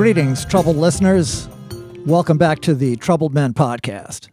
[0.00, 1.46] Greetings, troubled listeners.
[2.06, 4.30] Welcome back to the Troubled Men podcast.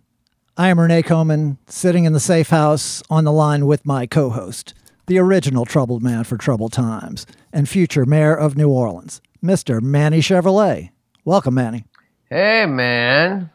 [0.56, 4.30] I am Rene Coman, sitting in the safe house on the line with my co
[4.30, 4.74] host,
[5.08, 9.82] the original troubled man for troubled times, and future mayor of New Orleans, Mr.
[9.82, 10.92] Manny Chevrolet.
[11.26, 11.84] Welcome, Manny.
[12.30, 13.50] Hey, man.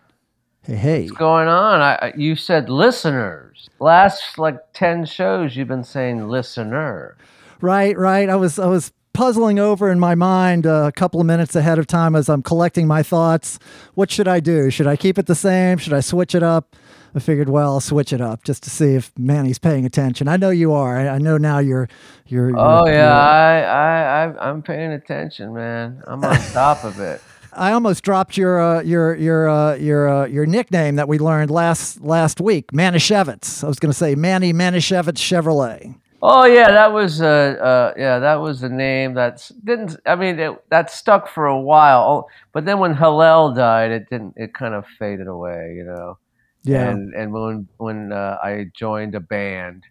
[0.65, 1.03] Hey, hey.
[1.05, 1.81] What's going on?
[1.81, 3.71] I, you said listeners.
[3.81, 7.17] Last like 10 shows, you've been saying listener.
[7.63, 8.29] Right, right.
[8.29, 11.87] I was I was puzzling over in my mind a couple of minutes ahead of
[11.87, 13.59] time as I'm collecting my thoughts.
[13.95, 14.71] What should I do?
[14.71, 15.79] Should I keep it the same?
[15.79, 16.75] Should I switch it up?
[17.15, 20.29] I figured, well, I'll switch it up just to see if Manny's paying attention.
[20.29, 20.97] I know you are.
[20.99, 21.89] I, I know now you're
[22.27, 22.49] you're.
[22.49, 23.13] you're Oh, you're- yeah.
[23.13, 26.03] I, I, I, I'm paying attention, man.
[26.07, 27.21] I'm on top of it.
[27.53, 31.51] I almost dropped your uh, your your uh, your uh, your nickname that we learned
[31.51, 33.63] last last week, Manischewitz.
[33.63, 35.95] I was going to say Manny Manischewitz Chevrolet.
[36.25, 39.97] Oh yeah, that was uh, uh yeah, that was a name that's didn't.
[40.07, 44.09] I mean, it, that stuck for a while, Oh, but then when Hillel died, it
[44.09, 44.35] didn't.
[44.37, 46.19] It kind of faded away, you know.
[46.63, 46.89] Yeah.
[46.89, 49.83] And and when when uh, I joined a band,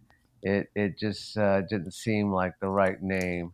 [0.41, 3.51] it it just uh, didn't seem like the right name.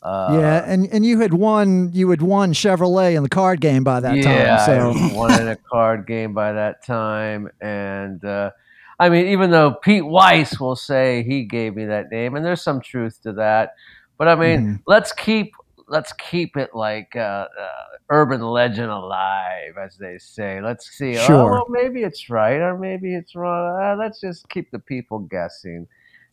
[0.00, 3.82] Uh, yeah, and, and you had won you had won Chevrolet in the card game
[3.82, 4.94] by that yeah, time.
[4.94, 8.50] So I won in a card game by that time, and uh,
[8.98, 12.62] I mean, even though Pete Weiss will say he gave me that name, and there's
[12.62, 13.74] some truth to that,
[14.18, 14.74] but I mean, Mm-hmm.
[14.86, 15.52] let's keep
[15.88, 17.68] let's keep it like uh, uh,
[18.10, 20.60] urban legend alive, as they say.
[20.60, 21.18] Let's see.
[21.18, 23.80] Oh, well, maybe it's right, or maybe it's wrong.
[23.82, 25.86] Uh, let's just keep the people guessing.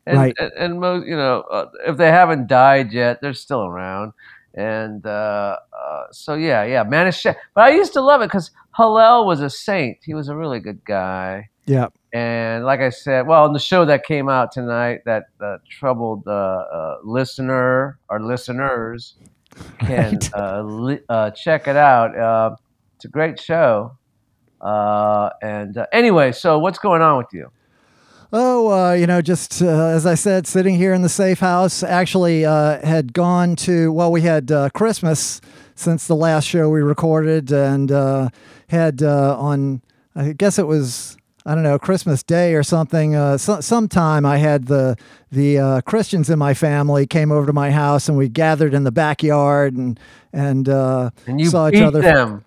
[0.07, 0.35] And, Right.
[0.37, 4.13] and, and most, you know, uh, if they haven't died yet, they're still around.
[4.53, 7.23] And uh, uh, so, yeah, yeah, Manish.
[7.53, 9.97] But I used to love it because Hillel was a saint.
[10.03, 11.49] He was a really good guy.
[11.65, 15.57] Yeah, And like I said, well, in the show that came out tonight, that uh,
[15.69, 19.15] troubled uh, uh, listener or listeners
[19.79, 22.17] can uh, li- uh, check it out.
[22.17, 22.55] Uh,
[22.95, 23.97] it's a great show.
[24.61, 27.51] Uh, and uh, anyway, so what's going on with you?
[28.33, 31.83] Oh, uh, you know, just uh, as I said, sitting here in the safe house,
[31.83, 35.39] actually uh, had gone to, well, we had uh, Christmas
[35.75, 38.29] since the last show we recorded and uh,
[38.67, 39.81] had uh, on,
[40.15, 43.15] I guess it was, I don't know, Christmas Day or something.
[43.15, 44.97] Uh, so, sometime I had the
[45.31, 48.83] the uh, Christians in my family came over to my house and we gathered in
[48.83, 49.99] the backyard and
[50.33, 52.01] and uh, And you saw beat each other.
[52.01, 52.45] them.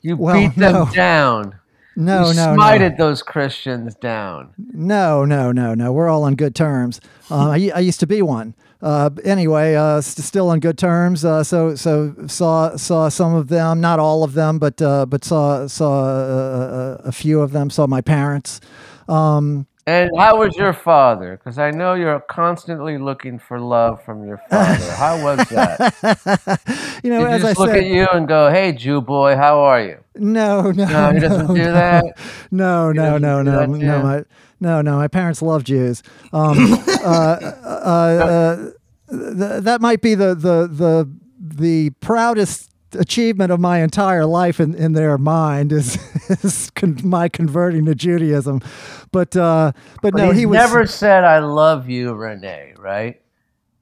[0.00, 0.86] You Well, beat them no.
[0.92, 1.54] down.
[1.96, 2.60] No, you no, no.
[2.62, 4.54] smited those Christians down.
[4.56, 5.92] No, no, no, no.
[5.92, 7.00] We're all on good terms.
[7.30, 8.54] Uh, I, I used to be one.
[8.80, 11.24] Uh, anyway, uh, st- still on good terms.
[11.24, 15.24] Uh, so, so saw saw some of them, not all of them, but uh, but
[15.24, 17.70] saw saw uh, a, a few of them.
[17.70, 18.60] Saw my parents.
[19.08, 21.38] Um, And how was your father?
[21.38, 24.92] Because I know you're constantly looking for love from your father.
[24.92, 27.00] How was that?
[27.02, 29.34] you know, Did as I just look said, at you and go, "Hey, Jew boy,
[29.34, 29.96] how are you"?
[30.14, 31.72] no, no, No, he doesn't no, do no.
[31.72, 32.04] that.
[32.50, 34.02] No, no, doesn't no, no, no.
[34.02, 34.24] My
[34.60, 34.96] no, no.
[34.98, 36.02] My parents love Jews.
[36.34, 38.56] Um, uh, uh, uh,
[39.10, 41.10] th- that might be the the the
[41.40, 45.96] the proudest achievement of my entire life in, in their mind is,
[46.42, 48.60] is con- my converting to Judaism.
[49.12, 49.72] But uh,
[50.02, 53.20] but, But no, he was never said, "I love you, Rene." Right?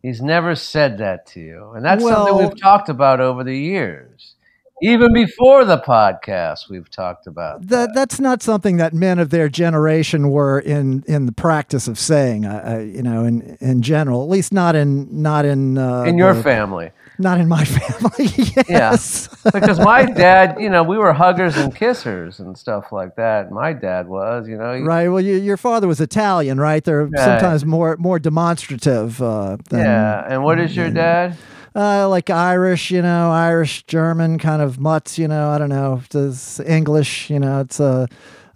[0.03, 4.35] He's never said that to you, and that's something we've talked about over the years.
[4.83, 9.49] Even before the podcast, we've talked about that that's not something that men of their
[9.49, 12.45] generation were in in the practice of saying.
[12.45, 16.19] I, I, you know, in in general, at least not in not in uh, in
[16.19, 16.91] your the- family.
[17.19, 18.27] Not in my family.
[18.37, 18.63] Yeah.
[18.69, 19.29] yes.
[19.53, 23.51] because my dad, you know, we were huggers and kissers and stuff like that.
[23.51, 25.09] My dad was, you know, he- Right.
[25.09, 26.83] Well, you, your father was Italian, right?
[26.85, 27.25] They're Right.
[27.25, 29.21] sometimes more more demonstrative.
[29.23, 30.25] Uh, than, yeah.
[30.29, 31.37] And what is your dad?
[31.75, 35.51] Uh, like Irish, you know, Irish, German, kind of mutts, you know.
[35.51, 36.01] I don't know.
[36.09, 37.61] Does English, you know?
[37.61, 38.07] It's uh,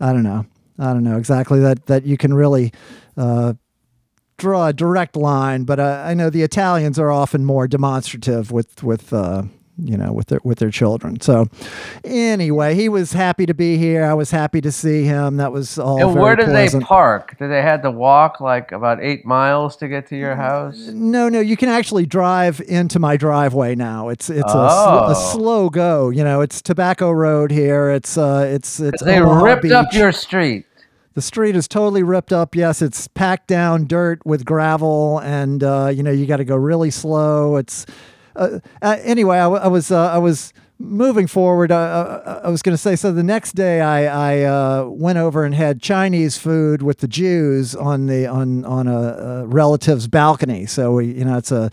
[0.00, 0.46] I don't know.
[0.79, 2.73] I don't know exactly that that you can really
[3.19, 3.52] uh,
[4.40, 8.82] draw a direct line, but uh, I know the Italians are often more demonstrative with
[8.82, 9.42] with uh,
[9.78, 11.20] you know with their with their children.
[11.20, 11.46] So
[12.04, 14.04] anyway, he was happy to be here.
[14.04, 15.37] I was happy to see him.
[15.37, 16.00] That was all.
[16.00, 16.82] and where did pleasant.
[16.82, 17.37] they park?
[17.38, 20.76] Did they had to walk like about eight miles to get to your house?
[20.88, 24.08] No, no, you can actually drive into my driveway now.
[24.08, 25.12] It's it's a, Oh.
[25.12, 26.10] sl- a slow go.
[26.10, 27.90] You know, it's Tobacco Road here.
[27.90, 30.66] It's uh, it's it's They Omaha ripped up your street.
[31.14, 32.54] The street is totally ripped up.
[32.54, 36.54] Yes, it's packed down dirt with gravel, and uh, you know you got to go
[36.54, 37.56] really slow.
[37.56, 37.84] It's
[38.36, 39.38] uh, uh, anyway.
[39.38, 41.72] I, was uh, I was moving forward.
[41.72, 43.12] I was going to say so.
[43.12, 47.74] The next day, I I uh, went over and had Chinese food with the Jews
[47.74, 50.64] on the on on a, a relative's balcony.
[50.66, 51.72] So we you know it's a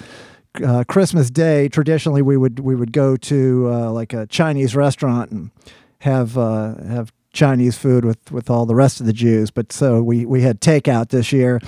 [0.65, 5.51] uh, Christmas Day, traditionally we would we would go to like a Chinese restaurant and
[5.99, 9.51] have have Chinese food with with all the rest of the Jews.
[9.51, 11.61] But so we we had takeout this year,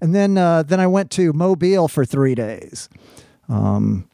[0.00, 2.88] and then uh, then I went to Mobile for three days.
[3.48, 4.08] Um,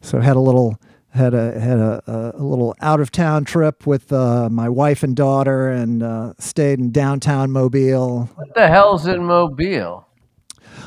[0.00, 0.78] so had a little
[1.10, 5.14] had a had a, a little out of town trip with uh, my wife and
[5.14, 8.30] daughter, and uh, stayed in downtown Mobile.
[8.34, 10.06] What the hell's in Mobile?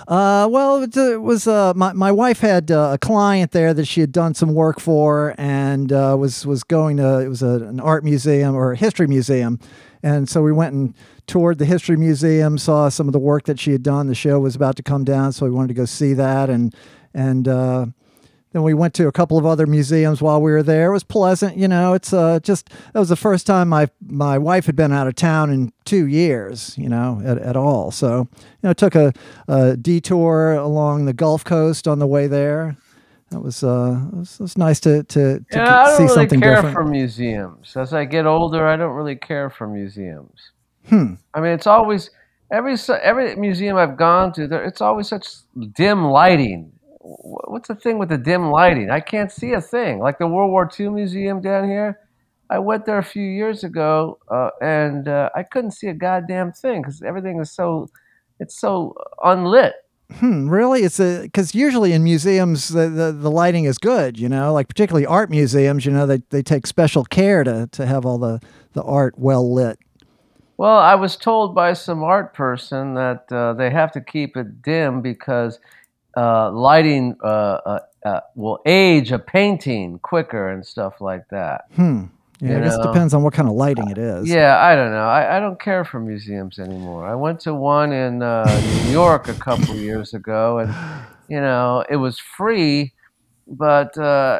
[0.07, 3.86] Uh, well, it, it was uh, my my wife had uh, a client there that
[3.86, 7.63] she had done some work for, and uh, was was going to it was a,
[7.66, 9.60] an art museum or a history museum,
[10.01, 10.94] and so we went and
[11.25, 14.07] toured the history museum, saw some of the work that she had done.
[14.07, 16.75] The show was about to come down, so we wanted to go see that, and
[17.13, 17.86] and uh,
[18.53, 20.91] then we went to a couple of other museums while we were there.
[20.91, 21.94] It was pleasant, you know.
[21.94, 25.15] It's uh, just that was the first time my my wife had been out of
[25.15, 27.91] town in two years, you know, at, at all.
[27.91, 29.11] So you know, took a,
[29.47, 32.77] a detour along the Gulf Coast on the way there.
[33.31, 36.03] That was uh, it was, it was nice to to, to Yeah, I don't see
[36.03, 36.75] really something care different.
[36.75, 37.75] for museums.
[37.75, 40.51] As I get older, I don't really care for museums.
[40.88, 41.15] Hmm.
[41.33, 42.11] I mean, it's always
[42.51, 44.47] every every museum I've gone to.
[44.47, 45.27] There, it's always such
[45.73, 46.73] dim lighting.
[47.03, 48.89] Wh- What's the thing with the dim lighting?
[48.89, 50.00] I can't see a thing.
[50.00, 52.00] Like the World War II museum down here,
[52.50, 56.53] I went there a few years ago, uh, and uh, I couldn't see a goddamn
[56.53, 57.88] thing because everything is so
[58.39, 59.73] it's so unlit.
[60.19, 60.83] Hmm, really?
[60.83, 64.67] It's a because usually in museums the, the the lighting is good, you know, like
[64.67, 65.85] particularly art museums.
[65.85, 68.39] You know, they they take special care to to have all the
[68.73, 69.79] the art well lit.
[70.57, 74.61] Well, I was told by some art person that uh, they have to keep it
[74.61, 75.59] dim because
[76.15, 81.65] uh, lighting uh, uh, uh, will age a painting quicker and stuff like that.
[81.75, 82.06] Hmm.
[82.39, 84.27] Yeah, You I guess it depends on what kind of lighting it is.
[84.27, 85.07] Yeah, I don't know.
[85.07, 87.07] I, I don't care for museums anymore.
[87.07, 88.45] I went to one in uh,
[88.86, 90.74] New York a couple years ago, and
[91.30, 92.92] you know it was free,
[93.48, 94.39] but uh,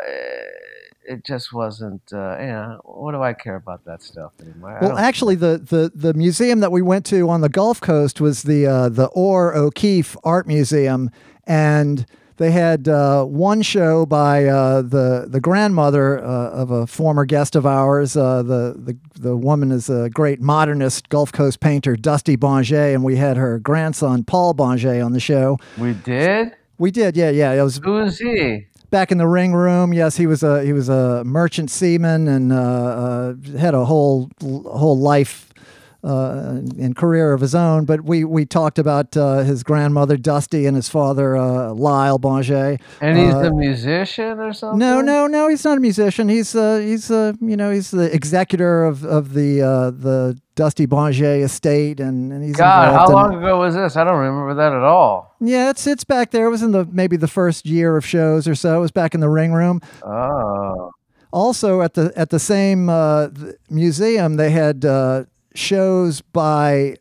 [1.06, 2.02] it just wasn't.
[2.12, 4.80] Uh, you know, what do I care about that stuff anymore?
[4.82, 8.44] Well, actually, the, the, the museum that we went to on the Gulf Coast was
[8.44, 11.10] the uh, the Ohr-O'Keefe Art Museum,
[11.46, 12.06] and
[12.38, 17.56] they had uh, one show by uh, the the grandmother uh, of a former guest
[17.56, 18.18] of ours.
[18.18, 23.04] Uh, the, the the woman is a great modernist Gulf Coast painter, Dusty Bongé, and
[23.04, 25.58] we had her grandson Paul Bongé on the show.
[25.78, 26.56] we did.
[26.80, 27.52] We did, yeah, yeah.
[27.54, 28.66] It was Who is he?
[28.90, 29.94] back in the ring room.
[29.94, 34.30] Yes, he was a he was a merchant seaman and uh, uh, had a whole
[34.42, 35.53] whole life
[36.04, 37.86] uh, and career of his own.
[37.86, 42.80] But we we talked about uh, his grandmother Dusty and his father uh, Lyle Bongé.
[43.02, 44.80] And he's Uh, a musician or something?
[44.80, 45.48] No, no, no.
[45.48, 46.30] He's not a musician.
[46.30, 50.86] He's uh, he's uh, you know he's the executor of of the uh, the Dusty
[50.86, 53.96] Bongé estate, and, and he's God, how in- long ago was this?
[53.98, 55.36] I don't remember that at all.
[55.40, 56.46] Yeah, it's it's back there.
[56.48, 58.78] It was in the maybe the first year of shows or so.
[58.78, 59.80] It was back in the ring room.
[60.04, 60.92] Oh.
[61.32, 63.30] also at the at the same uh,
[63.70, 65.24] museum they had uh,
[65.54, 66.96] shows by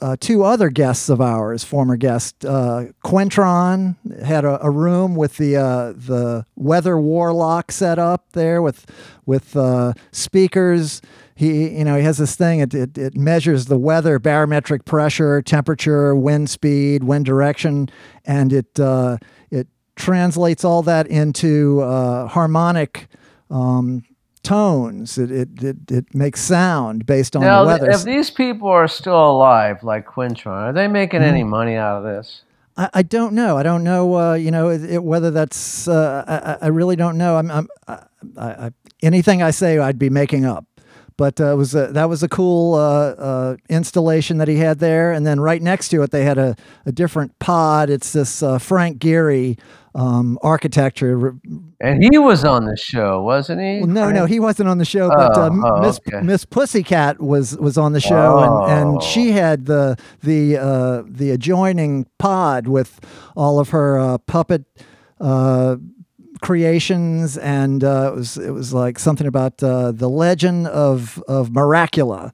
[0.00, 5.38] uh, two other guests of ours former guest uh, Quintron had a, a room with
[5.38, 8.86] the uh, the weather warlock set up there with
[9.24, 11.00] with uh, speakers.
[11.34, 15.42] He you know he has this thing it, it, it measures the weather barometric pressure
[15.42, 17.90] temperature wind speed wind direction
[18.24, 19.18] and it uh,
[19.50, 23.08] it translates all that into uh, harmonic
[23.50, 24.02] um,
[24.46, 25.18] tones.
[25.18, 27.90] It, it, it, it makes sound based on Now, the weather.
[27.90, 31.50] if these people are still alive, like Quintron, are they making any Mm-hmm.
[31.50, 32.42] money out of this?
[32.76, 33.56] I, I don't know.
[33.56, 34.14] I don't know.
[34.18, 35.88] Uh, you know, it, it, whether that's.
[35.88, 37.36] Uh, I, I- really don't know.
[37.36, 37.50] I'm.
[37.50, 37.98] I'm I,
[38.38, 38.70] I,
[39.02, 40.64] anything I say, I'd be making up.
[41.18, 42.78] But uh, it was a, that was a cool uh,
[43.12, 46.56] uh, installation that he had there, and then right next to it, they had a,
[46.84, 47.88] a different pod.
[47.88, 49.58] It's this uh, Frank Gehry
[49.94, 51.34] um, architecture.
[51.80, 53.78] And he was on the show, wasn't he?
[53.78, 56.20] Well, no, no, he wasn't on the show, but uh, Oh, oh, Miss okay.
[56.20, 59.00] Miss Pussycat was was on the show, and, and Oh.
[59.00, 63.00] she had the the uh, the adjoining pod with
[63.34, 64.64] all of her uh, puppet
[65.18, 65.76] uh,
[66.40, 71.50] creations, and uh, it was it was like something about uh, the legend of of
[71.50, 72.32] Miracula.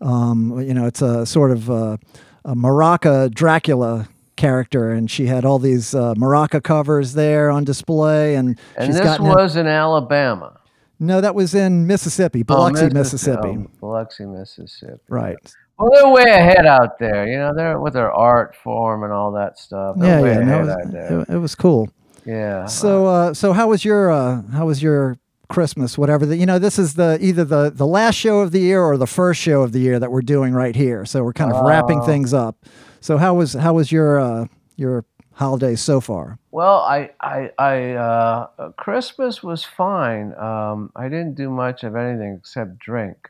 [0.00, 1.96] Um, you know, it's a sort of uh,
[2.44, 8.34] a Maraca Dracula character, and she had all these uh, Maraca covers there on display,
[8.34, 10.58] and, And she's this was in Alabama.
[10.98, 13.48] no, that was in Mississippi, Oh, Biloxi, Mississippi.
[13.48, 15.00] oh, Biloxi, Mississippi.
[15.08, 15.36] Right.
[15.78, 17.26] Well, they're way ahead out there.
[17.26, 19.96] You know, they're with their art form and all that stuff.
[19.98, 20.44] They're Yeah, yeah.
[20.44, 21.88] No, it, was, it, it was cool.
[22.24, 22.66] Yeah.
[22.66, 25.16] So, uh, so how was your uh, how was your
[25.48, 25.96] Christmas?
[25.98, 28.82] Whatever the you know, this is the either the the last show of the year
[28.82, 31.04] or the first show of the year that we're doing right here.
[31.04, 32.56] So we're kind of wrapping things up.
[33.00, 36.38] So how was how was your uh, your holidays so far?
[36.52, 40.32] Well, I, I, I uh, Christmas was fine.
[40.38, 43.28] Um, I didn't do much of anything except drink.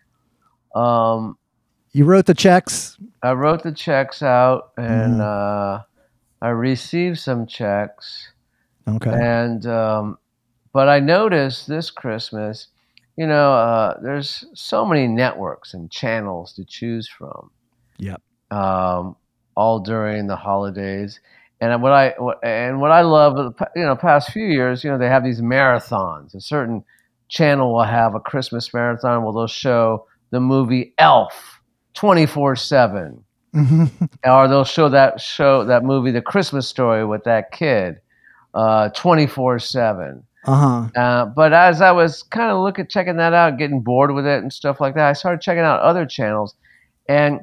[0.75, 1.39] Um,
[1.93, 2.99] You wrote the checks.
[3.23, 5.79] I wrote the checks out, and Mhm.
[5.79, 5.83] uh,
[6.43, 8.29] I received some checks.
[8.87, 9.11] Okay.
[9.11, 10.19] And um,
[10.73, 12.69] but I noticed this Christmas,
[13.17, 17.51] you know, uh, there's so many networks and channels to choose from.
[17.99, 18.21] Yep.
[18.51, 19.17] Um,
[19.57, 21.21] all during the holidays,
[21.61, 24.99] and what I what, and what I love, you know, past few years, you know,
[24.99, 26.35] they have these marathons.
[26.35, 26.85] A certain
[27.29, 31.61] channel will have a Christmas marathon where they'll show the movie Elf
[31.95, 33.25] twenty four seven
[33.55, 34.09] Mhm.
[34.25, 38.01] or they'll show that show that movie the christmas story with that kid
[38.55, 40.89] uh 24 7 uh-huh.
[41.01, 44.43] uh, but as i was kind of looking checking that out getting bored with it
[44.43, 46.55] and stuff like that i started checking out other channels
[47.09, 47.41] and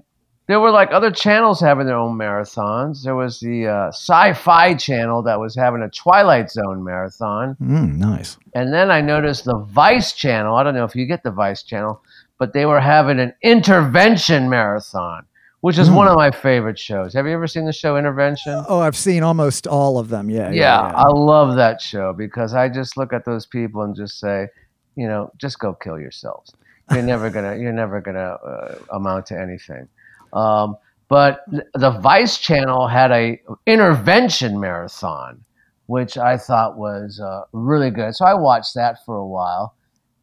[0.48, 5.22] there were like other channels having their own marathons there was the uh, sci-fi channel
[5.22, 8.38] that was having a twilight zone marathon Mm, nice.
[8.56, 10.56] and then I noticed the Vice channel.
[10.56, 12.02] I don't know if you get the Vice channel,
[12.38, 15.26] but they were having an intervention marathon,
[15.62, 15.96] which is Hmm.
[15.96, 17.14] one of my favorite shows.
[17.14, 18.64] Have you ever seen the show Intervention?
[18.68, 20.30] Oh, I've seen almost all of them.
[20.30, 20.52] Yeah.
[20.52, 24.48] yeah, I love that show because I just look at those people and just say,
[24.96, 26.54] you know, just go kill yourselves.
[26.92, 29.88] You're never gonna, you're never gonna uh, amount to anything.
[30.34, 30.78] Um,
[31.08, 35.44] but the Vice channel had a intervention marathon,
[35.88, 38.16] which I thought was uh, really good.
[38.16, 39.76] So I watched that for a while,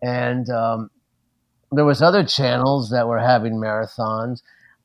[0.03, 0.91] and um,
[1.73, 4.41] there was other channels that were having marathons.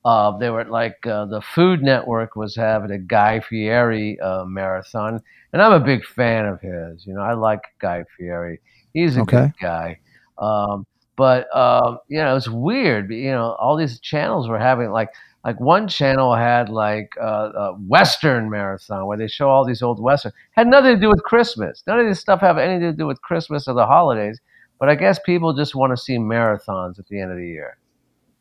[0.05, 5.21] Uh, they were like uh, the Food Network was having a Guy Fieri uh, marathon,
[5.53, 7.05] and I'm a big fan of his.
[7.07, 8.59] You know, I like Guy Fieri.
[8.93, 9.23] He's a Okay.
[9.23, 9.99] good guy.
[10.37, 13.11] Um, but um, you know, it's weird.
[13.11, 15.09] You know, all these channels were having like
[15.45, 20.01] like one channel had like uh, a Western marathon where they show all these old
[20.01, 20.31] Western.
[20.51, 21.83] Had nothing to do with Christmas.
[21.87, 24.39] None of this stuff have anything to do with Christmas or the holidays.
[24.79, 27.77] But I guess people just want to see marathons at the end of the year.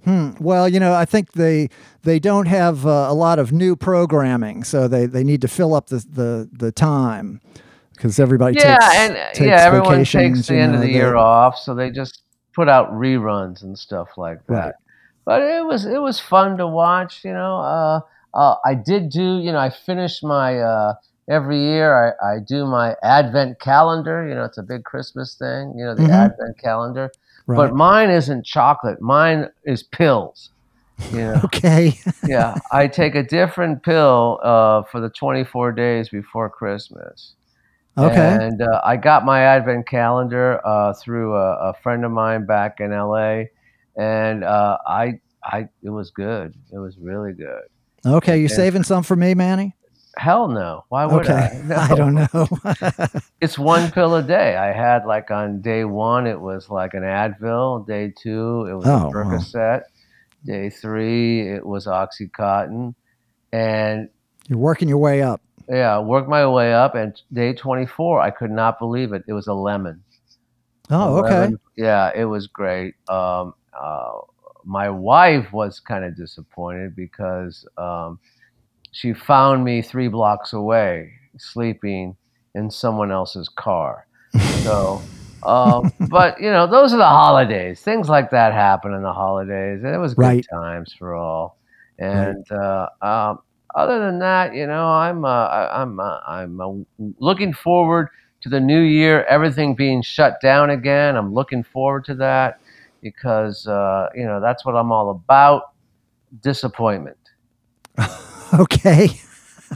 [0.04, 0.30] Hmm.
[0.40, 1.68] Well, you know, I think they
[2.02, 5.74] they don't have uh, a lot of new programming, so they, they need to fill
[5.74, 7.40] up the the, the time
[7.94, 10.92] because everybody takes yeah, takes and takes yeah, everyone takes the end of the they-
[10.94, 12.22] year off, so they just
[12.54, 14.54] put out reruns and stuff like that.
[14.54, 14.74] Right.
[15.24, 17.24] But it was it was fun to watch.
[17.24, 18.00] You know, uh,
[18.34, 19.38] uh, I did do.
[19.38, 20.94] You know, I finished my uh,
[21.30, 22.16] every year.
[22.20, 24.26] I, I do my Advent calendar.
[24.26, 25.74] You know, it's a big Christmas thing.
[25.78, 26.10] You know, the Mhm.
[26.10, 27.12] Advent calendar.
[27.46, 27.56] Right.
[27.56, 29.00] But mine isn't chocolate.
[29.00, 30.50] Mine is pills.
[31.10, 31.40] You know.
[31.44, 31.98] okay.
[32.28, 37.32] yeah, I take a different pill uh, for the 24 days before Christmas.
[37.98, 38.36] Okay.
[38.40, 42.78] And uh, I got my advent calendar uh, through a, a friend of mine back
[42.78, 43.44] in LA,
[43.96, 46.54] and uh, I, I, it was good.
[46.72, 47.62] It was really good.
[48.06, 48.36] Okay.
[48.36, 49.74] You and- saving some for me, Manny?
[50.16, 50.84] Hell no.
[50.88, 51.32] Why would Okay.
[51.34, 51.62] I?
[51.66, 51.76] No.
[51.76, 52.48] I don't know.
[53.40, 54.56] It's one pill a day.
[54.56, 57.86] I had like on day one, it was like an Advil.
[57.86, 59.10] Day two, it was Oh, a wow.
[59.10, 59.82] Percocet.
[60.44, 62.94] Day three, it was OxyContin,
[63.52, 64.08] and
[64.48, 65.40] You're working your way up.
[65.68, 66.94] yeah, worked my way up.
[66.96, 69.22] And day 24, I could not believe it.
[69.28, 70.02] It was a lemon.
[70.90, 71.36] Oh, okay.
[71.36, 72.94] 11 Yeah, it was great.
[73.08, 74.12] Um, uh,
[74.64, 78.18] my wife was kind of disappointed because um,
[78.92, 82.16] she found me three blocks away sleeping
[82.54, 84.06] in someone else's car.
[84.50, 85.06] So,
[85.44, 87.80] um, but you know, those are the holidays.
[87.82, 90.46] Things like that happen in the holidays, and it was good Right.
[90.52, 91.58] times for all.
[91.98, 93.40] And uh, um,
[93.74, 96.72] other than that, you know, I'm uh, I'm uh, I'm uh,
[97.18, 98.08] looking forward
[98.42, 99.24] to the new year.
[99.24, 101.16] Everything being shut down again.
[101.16, 102.60] I'm looking forward to that
[103.02, 105.62] because uh, you know that's what I'm all about.
[106.42, 107.18] Disappointment.
[108.60, 109.08] Okay.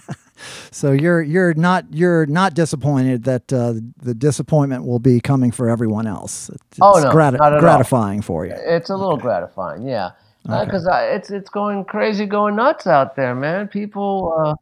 [0.70, 5.68] so you're you're not you're not disappointed that uh, the disappointment will be coming for
[5.68, 6.50] everyone else.
[6.50, 7.60] It's Oh, no, grati- not at all.
[7.60, 8.52] gratifying for you.
[8.54, 10.10] It's a little gratifying, yeah,
[10.48, 10.64] Okay.
[10.66, 13.68] because it's it's going crazy, going nuts out there, man.
[13.68, 14.54] People, uh,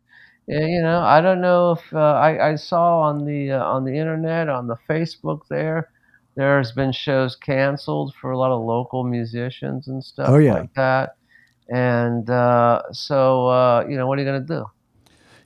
[0.47, 3.97] you know, I don't know if uh, I, I saw on the uh, on the
[3.97, 5.89] internet on the Facebook there.
[6.37, 10.55] There's been shows canceled for a lot of local musicians and stuff Oh, yeah.
[10.55, 11.17] like that.
[11.69, 14.67] And uh, so, uh, you know, what are you gonna do?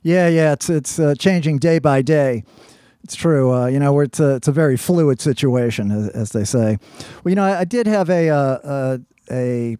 [0.01, 2.43] Yeah, yeah, it's it's uh, changing day by day.
[3.03, 3.53] It's true.
[3.53, 6.77] Uh, you know, it's a it's a very fluid situation, as, as they say.
[7.23, 8.97] Well, you know, I, I did have a uh,
[9.31, 9.77] a, a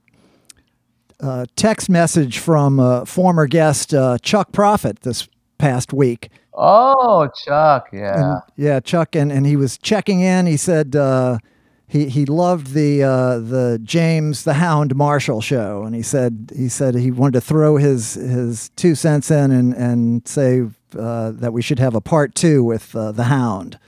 [1.22, 5.28] uh, text message from uh, former guest uh, Chuck Prophet this
[5.58, 6.30] past week.
[6.54, 8.34] Oh, Chuck, yeah.
[8.34, 10.46] And, yeah, Chuck, and, and he was checking in.
[10.46, 11.40] He said uh,
[11.90, 16.70] he he loved the uh, the James the Hound Marshall show, and he said he
[16.70, 20.68] said he wanted to throw his his two cents in and and say
[20.98, 23.80] uh, that we should have a part two with uh, the Hound.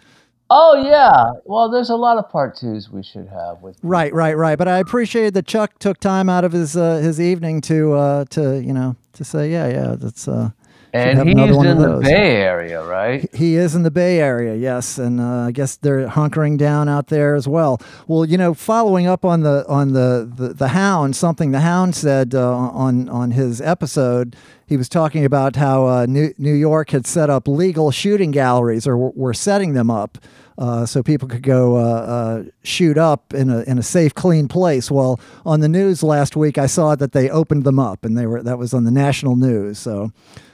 [0.50, 1.34] Oh yeah.
[1.46, 3.77] Well, there's a lot of part twos we should have with.
[3.84, 4.58] Right, right, right.
[4.58, 8.25] But I appreciated that Chuck took time out of his uh, his evening to uh,
[8.31, 10.50] to you know to say yeah yeah that's uh,
[10.93, 12.00] And he's one in the.
[12.01, 13.33] Bay Area, right?
[13.33, 17.07] He is in the Bay Area, yes, and uh, I guess they're hunkering down out
[17.07, 17.79] there as well.
[18.07, 21.95] Well, you know, following up on the on the the, the Hound, something the Hound
[21.95, 24.36] said uh, on on his episode,
[24.67, 28.86] he was talking about how uh, New New York had set up legal shooting galleries,
[28.86, 30.17] or were- were setting them up.
[30.57, 34.48] Uh, so people could go uh, uh, shoot up in a in a safe, clean
[34.48, 34.91] place.
[34.91, 38.25] Well, on the news last week, I saw that they opened them up, and they
[38.27, 39.79] were that was on the national news.
[39.79, 40.12] So,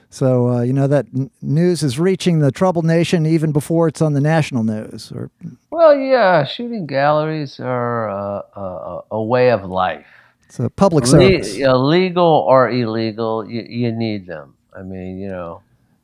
[0.10, 4.02] so uh, you know that n- news is reaching the troubled nation even before it's
[4.02, 5.12] on the national news.
[5.14, 5.30] Or
[5.70, 6.46] Well, yeah.
[6.46, 10.06] Shooting galleries are uh, a, a way of life.
[10.46, 11.58] it's a public service.
[11.58, 14.56] legal or illegal, you, you need them.
[14.74, 15.62] I mean, you know,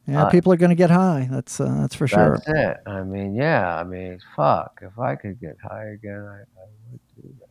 [0.07, 1.27] Yeah, uh, people are going to get high.
[1.31, 2.37] That's uh, that's for sure.
[2.45, 2.77] that's it.
[2.89, 3.77] I mean, yeah.
[3.79, 4.79] I mean, fuck.
[4.81, 7.49] If I could get high again, I, I would do that.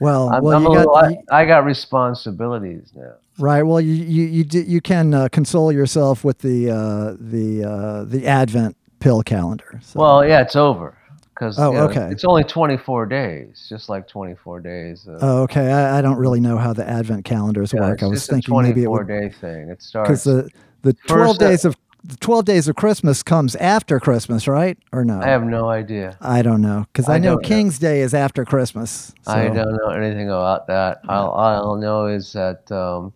[0.00, 3.14] Well, I'm, well, I'm you got little- I, I got responsibilities now.
[3.40, 3.62] Right.
[3.62, 8.04] Well, you you you, do, you can uh, console yourself with the uh, the uh,
[8.04, 9.80] the Advent pill calendar.
[9.82, 9.98] So.
[10.00, 10.96] Well, yeah, it's over.
[11.34, 12.10] Because Oh, okay.
[12.10, 15.06] it's only 24 days, just like 24 days.
[15.06, 15.72] Of, Oh, okay.
[15.72, 18.02] I, I don't really know how the Advent calendars yeah, work.
[18.02, 19.70] I was thinking maybe it 24 would day thing.
[19.70, 20.50] It starts because the
[20.82, 24.76] the twelve uh, days of the twelve days of Christmas comes after Christmas, right?
[24.92, 25.18] Or no?
[25.20, 26.18] I have no idea.
[26.20, 27.48] I don't know because I, I know don't know.
[27.48, 29.14] King's Day is after Christmas.
[29.22, 31.00] So I don't know anything about that.
[31.08, 33.14] All I'll know is that um,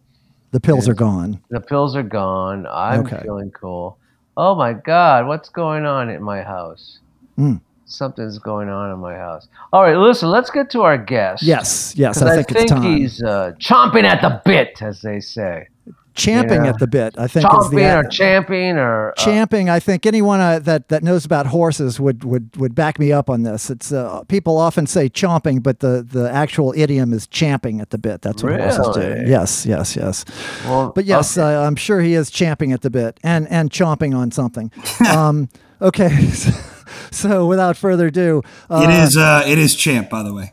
[0.54, 1.40] the pills are gone.
[1.50, 2.64] the pills are gone.
[2.70, 3.18] I'm Okay.
[3.24, 3.98] feeling cool.
[4.36, 7.00] Oh my God, what's going on in my house?
[7.36, 7.60] Mm.
[7.86, 9.48] Something's going on in my house.
[9.72, 11.42] All right, listen, let's get to our guest.
[11.42, 12.22] Yes, yes.
[12.22, 12.82] I think, it's time.
[12.82, 15.66] he's uh, chomping at the bit, as they say.
[16.14, 16.70] Champing yeah.
[16.70, 17.18] at the bit.
[17.18, 19.10] I think is the Chomping or champing or.
[19.10, 19.68] uh, champing.
[19.68, 23.28] I think anyone uh, that that knows about horses would would would back me up
[23.28, 23.70] on this.
[23.70, 27.98] It's uh, people often say chomping, but the the actual idiom is champing at the
[27.98, 28.22] bit.
[28.22, 29.24] That's what horses do.
[29.26, 30.24] Yes, yes, yes.
[30.64, 31.54] well, But yes, okay.
[31.54, 34.70] uh, I'm sure he is champing at the bit and and chomping on something.
[35.10, 35.48] um,
[35.82, 36.30] okay,
[37.10, 40.52] so, without further ado, uh, it is uh, it is champ, by the way.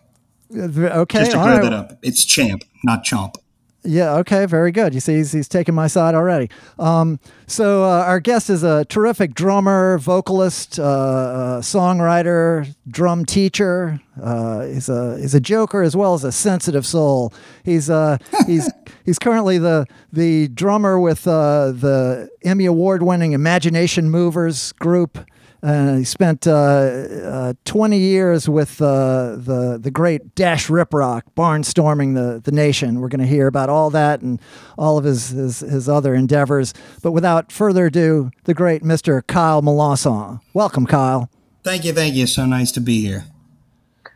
[0.53, 1.19] okay.
[1.19, 1.63] Just to clear right.
[1.63, 1.99] that up.
[2.01, 3.35] It's champ, not chomp.
[3.83, 4.15] Yeah.
[4.17, 4.45] Okay.
[4.45, 4.93] Very good.
[4.93, 6.49] You see, he's, he's taking my side already.
[6.77, 13.99] Um, so uh, our guest is a terrific drummer, vocalist, uh, uh, songwriter, drum teacher.
[14.21, 17.33] Uh, he's a he's a joker as well as a sensitive soul.
[17.63, 18.69] He's uh, he's
[19.03, 25.17] he's currently the the drummer with uh, the Emmy award winning Imagination Movers group.
[25.63, 31.25] Uh, he spent uh, uh, 20 years with uh, the the great Dash Rip Rock,
[31.37, 32.99] barnstorming the, the nation.
[32.99, 34.41] We're going to hear about all that and
[34.77, 36.73] all of his, his, his other endeavors.
[37.03, 39.25] But without further ado, the great Mr.
[39.27, 40.41] Kyle Melanson.
[40.53, 41.29] Welcome, Kyle.
[41.63, 42.25] Thank you, thank you.
[42.25, 43.25] So nice to be here.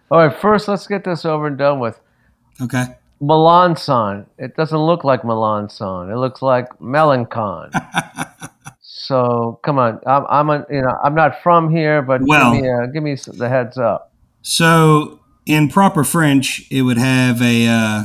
[0.09, 1.99] All right, first let's get this over and done with.
[2.59, 2.85] Okay.
[3.21, 4.25] Melanson.
[4.37, 6.11] It doesn't look like Melanson.
[6.11, 7.71] It looks like Melancon.
[9.05, 12.61] so come on, I'm I'm a, you know I'm not from here, but Well- give
[12.61, 14.11] me a, give me the heads up.
[14.41, 18.03] So in proper French, it would have a uh,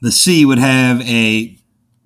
[0.00, 1.58] the C would have a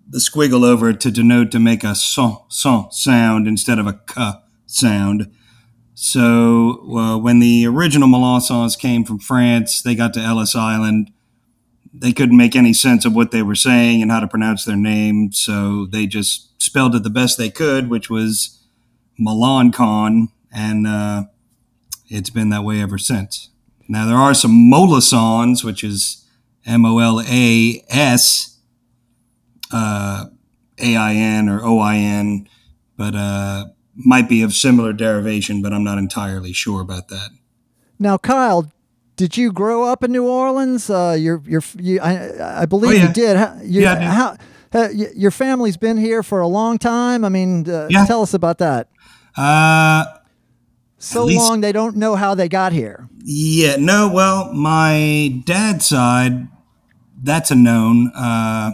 [0.08, 4.00] the squiggle over it to denote to make a son son sound instead of a
[4.06, 4.32] k
[4.66, 5.30] sound.
[5.94, 11.10] So uh, when the original Melancons came from France, they got to Ellis Island.
[12.00, 14.76] They couldn't make any sense of what they were saying and how to pronounce their
[14.76, 18.62] name, so they just spelled it the best they could, which was
[19.20, 21.24] Melancon, and uh,
[22.08, 23.50] it's been that way ever since.
[23.88, 26.24] Now there are some Molasons, which is
[26.66, 28.58] M O L A S
[29.72, 30.26] uh,
[30.78, 32.48] A I N or O I N,
[32.96, 37.30] but uh, might be of similar derivation, but I'm not entirely sure about that.
[37.98, 38.70] Now, Kyle,
[39.18, 40.88] did you grow up in New Orleans?
[40.88, 43.06] Uh, your your you, I, I believe Oh, yeah.
[43.08, 43.36] you did.
[43.36, 44.04] How, you, Yeah, did.
[44.04, 44.36] How,
[44.72, 47.24] uh, your family's been here for a long time.
[47.24, 48.06] I mean, uh, Yeah.
[48.06, 48.88] tell us about that.
[49.36, 50.04] Uh,
[50.98, 53.08] So least- long they don't know how they got here.
[53.24, 56.48] Yeah, no, well, my dad's side,
[57.22, 58.10] that's a known.
[58.14, 58.72] Uh,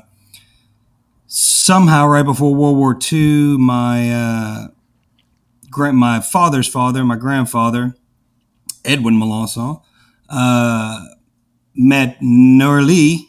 [1.27, 4.67] somehow, right before World War II, my uh,
[5.71, 7.95] grand, my father's father, my grandfather,
[8.85, 9.81] Edwin Melanson,
[10.29, 11.05] uh,
[11.75, 13.29] met Norlie,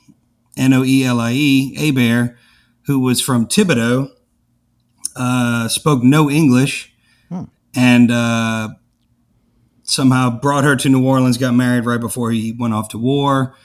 [0.57, 2.35] N O E L I E, Abair,
[2.83, 4.09] who was from Thibodaux,
[5.15, 6.93] uh, spoke no English,
[7.75, 8.69] and uh,
[9.83, 13.55] somehow brought her to New Orleans, got married right before he went off to war.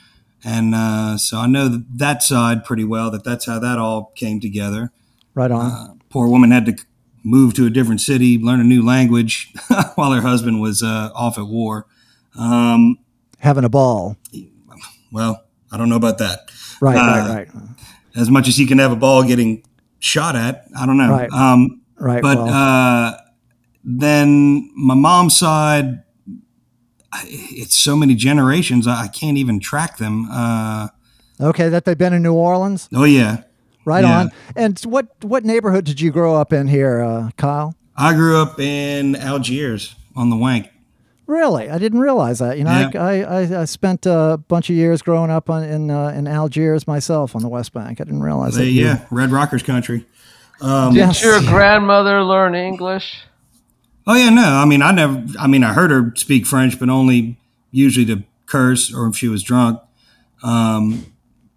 [0.44, 4.12] And uh, so I know that, that side pretty well, that that's how that all
[4.14, 4.90] came together.
[5.34, 5.70] Right on.
[5.70, 6.76] Uh, poor woman had to
[7.22, 9.52] move to a different city, learn a new language
[9.94, 11.86] while her husband was uh, off at war.
[12.38, 12.98] Um,
[13.40, 14.16] Having a ball.
[15.12, 16.50] well, I don't know about that.
[16.80, 17.00] Right, Uh,
[17.34, 17.62] right, right.
[18.16, 19.62] As much as he can have a ball getting
[19.98, 21.10] shot at, I don't know.
[21.10, 21.30] Right.
[21.30, 22.22] Um, Right.
[22.22, 23.16] but well, uh,
[23.84, 26.02] then my mom's side,
[27.24, 30.28] it's so many generations, I I can't even track them.
[30.30, 30.88] Uh,
[31.40, 32.88] okay, that they've been in New Orleans.
[32.94, 33.42] oh, yeah.
[33.84, 34.20] Right Yeah.
[34.20, 34.30] on.
[34.56, 37.74] And what what neighborhood did you grow up in here, uh, Kyle?
[37.96, 40.68] I grew up in Algiers on the Wank.
[41.30, 42.58] Really, I didn't realize that.
[42.58, 43.02] You know, Yeah.
[43.04, 46.88] I, I I spent a bunch of years growing up on, in uh, in Algiers
[46.88, 48.00] myself on the West Bank.
[48.00, 48.70] I didn't realize They- that.
[48.70, 50.04] you- yeah, Red Rockers country.
[50.60, 51.20] Um, Yes.
[51.20, 53.22] Did your grandmother learn English?
[54.08, 54.42] Oh yeah, no.
[54.42, 55.24] I mean, I never.
[55.38, 57.38] I mean, I heard her speak French, but only
[57.70, 59.78] usually to curse or if she was drunk.
[60.42, 61.06] Um,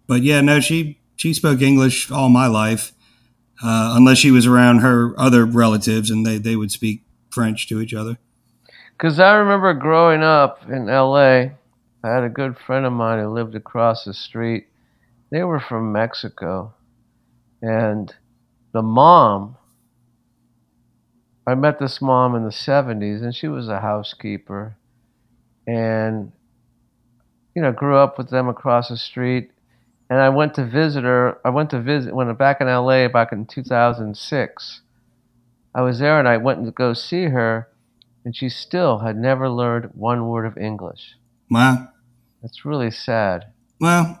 [0.06, 2.92] but yeah, no, she she spoke English all my life,
[3.62, 7.80] uh, unless she was around her other relatives and they they would speak French to
[7.80, 8.18] each other.
[8.96, 11.50] Because I remember growing up in LA,
[12.04, 14.68] I had a good friend of mine who lived across the street.
[15.30, 16.74] They were from Mexico.
[17.60, 18.14] And
[18.72, 19.56] the mom,
[21.46, 24.76] I met this mom in the 70s, and she was a housekeeper.
[25.66, 26.30] And,
[27.56, 29.50] you know, grew up with them across the street.
[30.08, 31.38] And I went to visit her.
[31.44, 34.80] I went to visit when back in LA back in 2006.
[35.74, 37.68] I was there and I went to go see her
[38.24, 41.14] and she still had never learned one word of English.
[41.50, 41.88] Wow.
[42.42, 43.46] That's really sad.
[43.80, 44.20] Well,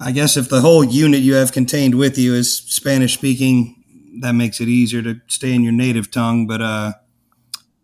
[0.00, 3.82] I guess if the whole unit you have contained with you is Spanish speaking,
[4.20, 6.46] that makes it easier to stay in your native tongue.
[6.46, 6.92] But uh,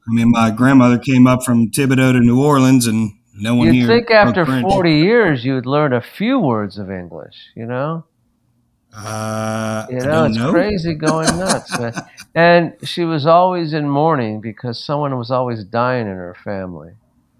[0.08, 3.74] I mean, my grandmother came up from Thibodaux to New Orleans, and no one You'd
[3.74, 3.86] here.
[3.86, 8.04] think after 40 years you would learn a few words of English, you know?
[8.96, 10.50] Uh, You I know, don't it's know.
[10.52, 11.78] crazy going nuts.
[11.78, 11.92] man.
[12.34, 16.90] And she was always in mourning because someone was always dying in her family.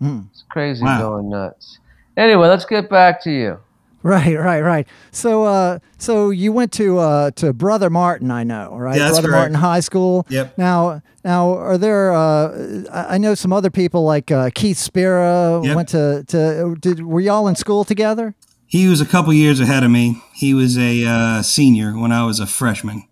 [0.01, 0.21] Hmm.
[0.31, 0.99] It's crazy Wow.
[1.01, 1.79] going nuts.
[2.17, 3.59] Anyway, let's get back to you.
[4.03, 4.87] Right, right, right.
[5.11, 8.97] So, uh, so you went to uh, to Brother Martin, I know, right?
[8.97, 9.39] Yeah, that's Brother correct.
[9.41, 10.25] Martin High School.
[10.31, 10.57] Yep.
[10.57, 12.13] Now, now, are there?
[12.13, 15.77] Uh, I I know some other people like uh, Keith Spera Yep.
[15.77, 16.77] went to to.
[16.81, 18.35] Did were y'all in school together?
[18.67, 20.23] He was a couple years ahead of me.
[20.35, 23.05] He was a uh, senior when I was a freshman.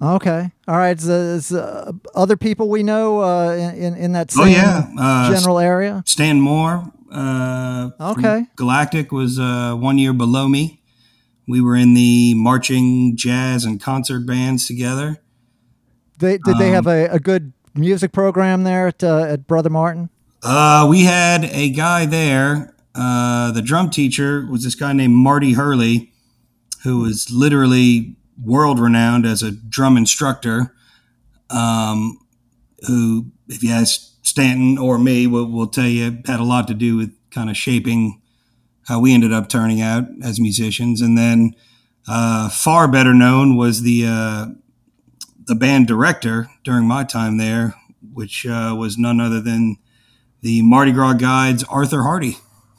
[0.00, 0.96] Okay, all right.
[0.96, 5.58] Is, is, uh, other people we know uh, in in that Oh yeah, uh, general
[5.58, 6.02] area?
[6.06, 6.90] Stan Moore.
[7.12, 8.46] Uh, Okay.
[8.56, 10.80] Galactic was uh, one year below me.
[11.46, 15.18] We were in the marching, jazz, and concert bands together.
[16.18, 19.70] They did they um, have a, a good music program there at uh, at Brother
[19.70, 20.08] Martin?
[20.42, 22.71] Uh, we had a guy there.
[22.94, 26.12] Uh, the drum teacher was this guy named Marty Hurley,
[26.84, 30.74] who was literally world renowned as a drum instructor.
[31.50, 32.18] Um,
[32.86, 36.74] who, if you ask Stanton or me, will, will tell you had a lot to
[36.74, 38.20] do with kind of shaping
[38.88, 41.00] how we ended up turning out as musicians.
[41.00, 41.54] And then,
[42.08, 44.46] uh, far better known was the uh,
[45.46, 47.74] the band director during my time there,
[48.12, 49.76] which uh, was none other than
[50.40, 52.38] the Mardi Gras Guides Arthur Hardy.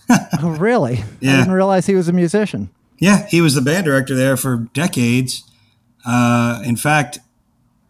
[0.09, 0.97] Oh, really?
[0.99, 2.69] I didn't realize he was a musician.
[2.99, 5.43] Yeah, he was the band director there for decades.
[6.05, 7.19] Uh, in fact,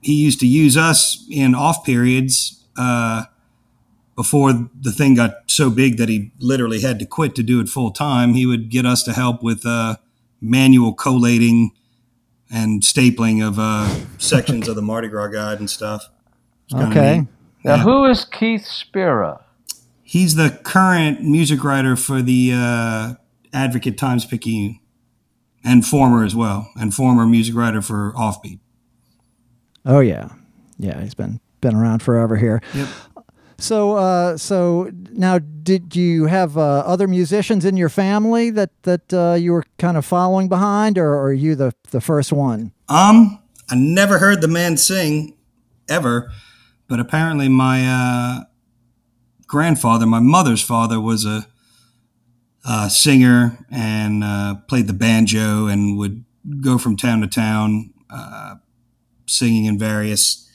[0.02, 3.24] he used to use us in off periods uh,
[4.16, 7.68] before the thing got so big that he literally had to quit to do it
[7.70, 8.34] full time.
[8.34, 9.96] He would get us to help with uh,
[10.42, 11.72] manual collating
[12.52, 13.88] and stapling of uh,
[14.20, 16.10] sections of the Mardi Gras Guide and stuff.
[16.66, 17.26] It's Okay.
[17.64, 17.84] Now, Yeah.
[17.84, 19.43] who is Keith Spera?
[20.14, 23.14] He's the current music writer for the uh,
[23.52, 24.80] Advocate Times Picayune,
[25.64, 28.60] and former as well, and former music writer for Offbeat.
[29.88, 30.30] Oh yeah,
[30.78, 31.02] yeah.
[31.02, 32.62] He's been been around forever here.
[32.76, 32.90] Yep.
[33.58, 39.12] So, uh, so now, did you have uh, other musicians in your family that that
[39.12, 42.72] uh, you were kind of following behind, or are you the the first one?
[42.88, 45.36] Um, I never heard the man sing
[45.90, 46.32] ever,
[46.88, 48.44] but apparently my uh,
[49.54, 51.46] grandfather, my mother's father, was a,
[52.68, 56.26] a singer and uh, played the banjo and would
[56.60, 58.56] go from town to town uh,
[59.28, 60.50] singing in various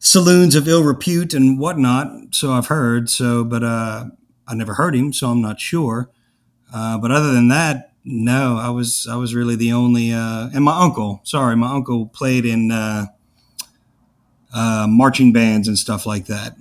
[0.00, 2.34] saloons of ill repute and whatnot.
[2.34, 3.08] So I've heard.
[3.08, 4.06] So, but uh,
[4.48, 6.10] I never heard him, so I'm not sure.
[6.74, 10.12] Uh, but other than that, no, I was I was really the only.
[10.12, 13.06] Uh, and my uncle, sorry, my uncle played in uh,
[14.88, 16.56] marching bands and stuff like that.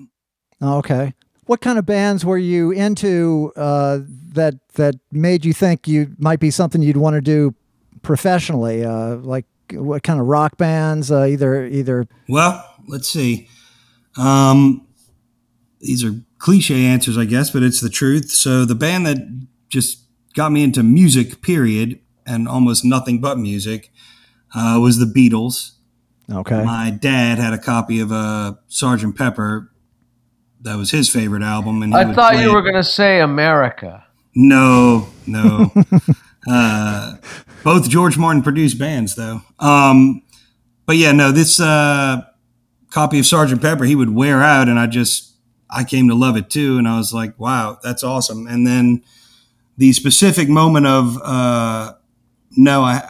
[0.62, 1.16] Oh, okay.
[1.50, 4.02] What kind of bands were you into uh,
[4.34, 7.56] that that made you think you might be something you'd want to do
[8.04, 8.86] professionally?
[8.86, 11.12] Uh, like what kind of rock bands?
[11.12, 12.08] Uh, either either.
[12.28, 13.50] Well, let's see.
[14.16, 14.86] Um,
[15.80, 18.30] these are cliche answers, I guess, but it's the truth.
[18.30, 19.18] So the band that
[19.70, 20.04] just
[20.36, 23.92] got me into music, period, and almost nothing but music,
[24.54, 25.72] uh, was the Beatles.
[26.32, 26.64] Okay.
[26.64, 29.72] My dad had a copy of uh, Sergeant Pepper.
[30.62, 34.06] That was his favorite album, and I thought you were going to say America.
[34.36, 35.72] No, no.
[36.50, 37.16] uh,
[37.64, 39.42] both George Martin produced bands, though.
[39.60, 40.22] Um,
[40.86, 41.32] but yeah, no.
[41.32, 42.22] This uh,
[42.90, 45.34] copy of Sergeant Pepper, he would wear out, and I just
[45.70, 48.48] I came to love it too, and I was like, wow, that's awesome.
[48.48, 49.04] And then
[49.78, 51.94] the specific moment of uh,
[52.52, 53.02] no, I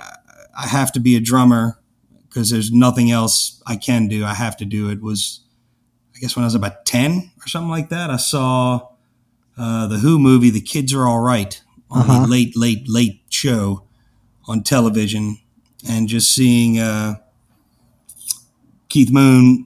[0.57, 1.79] I have to be a drummer
[2.27, 4.25] because there's nothing else I can do.
[4.25, 5.01] I have to do it.
[5.01, 5.41] Was
[6.19, 8.09] I guess when I was about ten or something like that.
[8.09, 8.89] I saw
[9.57, 12.21] uh, the Who movie, The Kids Are All Right, on Uh-huh.
[12.23, 13.83] the late, late, late show
[14.45, 15.37] on television,
[15.89, 17.15] and just seeing uh,
[18.89, 19.65] Keith Moon.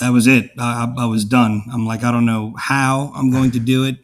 [0.00, 0.50] That was it.
[0.58, 1.62] I, I, I was done.
[1.72, 3.96] I'm like, I don't know how I'm going to do it,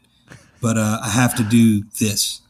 [0.63, 2.41] but uh, I have to do this.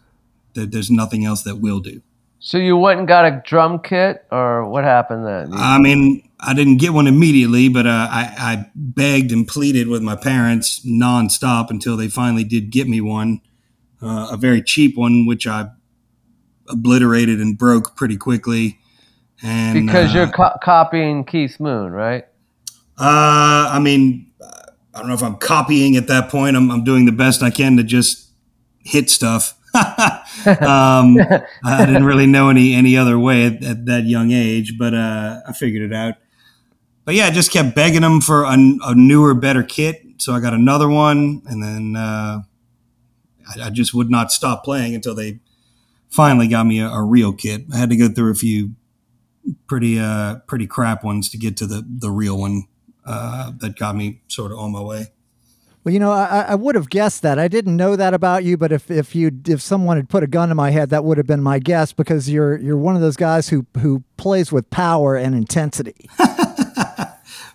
[0.55, 2.01] There's nothing else that will do.
[2.39, 5.53] So you went and got a drum kit, or what happened then?
[5.53, 9.89] You- I mean, I didn't get one immediately, but uh, I, I begged and pleaded
[9.89, 13.41] with my parents nonstop until they finally did get me one,
[14.03, 15.71] uh, a very cheap one, which I
[16.69, 18.79] obliterated and broke pretty quickly.
[19.43, 22.27] And because uh, you're co- copying Keith Moon, right?
[22.99, 24.31] uh, I mean,
[24.95, 26.57] I don't know if I'm copying at that point.
[26.57, 28.29] I'm, I'm doing the best I can to just
[28.81, 29.57] hit stuff.
[29.75, 31.17] um,
[31.65, 35.41] I didn't really know any any other way at, at that young age, but uh,
[35.47, 36.15] I figured it out.
[37.11, 40.01] But yeah, I just kept begging them for a, a newer, better kit.
[40.19, 42.43] So I got another one, and then uh,
[43.49, 45.41] I, I just would not stop playing until they
[46.09, 47.63] finally got me a, a real kit.
[47.75, 48.77] I had to go through a few
[49.67, 52.69] pretty uh, pretty crap ones to get to the the real one
[53.05, 55.07] uh, that got me sort of on my way.
[55.83, 57.41] Well, you know, I, I would have guessed that.
[57.41, 60.29] I didn't know that about you, but if, if you if someone had put a
[60.29, 63.01] gun to my head, that would have been my guess because you're you're one of
[63.01, 66.09] those guys who who plays with power and intensity.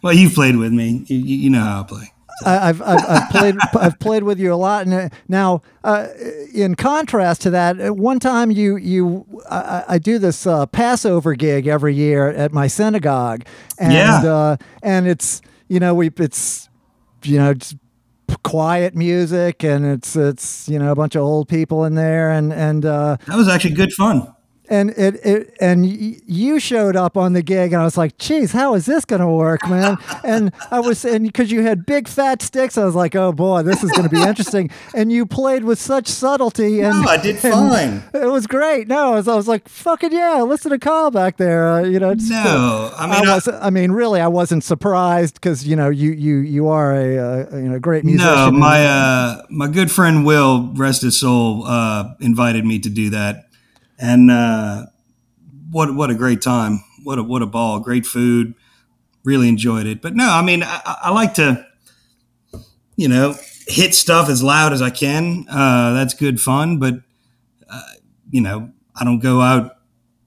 [0.06, 1.04] Well, you've played with me.
[1.08, 2.12] You, you know how I play.
[2.46, 6.08] I, I've, I've, I've played I've played with you a lot, and uh, now uh,
[6.54, 11.34] in contrast to that, uh, one time you you I, I- do this uh, Passover
[11.34, 13.46] gig every year at my synagogue,
[13.80, 14.32] and Yeah.
[14.32, 16.70] uh, and it's you know we it's
[17.24, 17.76] you know just
[18.44, 22.54] quiet music, and it's it's you know a bunch of old people in there, and
[22.54, 24.35] and uh, That was actually good fun.
[24.70, 28.18] And it, it and y- you showed up on the gig and I was like,
[28.18, 31.86] "Geez, how is this going to work, man?" and I was and because you had
[31.86, 35.12] big fat sticks, I was like, "Oh boy, this is going to be interesting." and
[35.12, 38.04] you played with such subtlety and No, I did fine.
[38.14, 38.88] It was great.
[38.88, 41.68] No, I was, I was like, "Fucking yeah!" Listen to Kyle back there.
[41.68, 42.28] Uh, you know, cool.
[42.30, 43.48] No, I I mean, I, was.
[43.48, 47.58] I mean, really, I wasn't surprised because you know you you you are a, uh
[47.58, 48.34] you know great musician.
[48.36, 53.10] no, my uh, my good friend Will, rest his soul, uh, invited me to do
[53.12, 53.48] that,
[54.00, 54.86] and uh,
[55.72, 56.84] what what a great time!
[57.04, 57.80] What a what a ball!
[57.80, 58.56] Great food,
[59.24, 60.02] really enjoyed it.
[60.02, 61.66] But no, I mean, I, I- like to,
[62.96, 63.36] you know,
[63.68, 65.46] hit stuff as loud as I can.
[65.50, 66.96] Uh, that's good fun, but
[67.70, 67.82] uh,
[68.32, 69.78] you know, I don't go out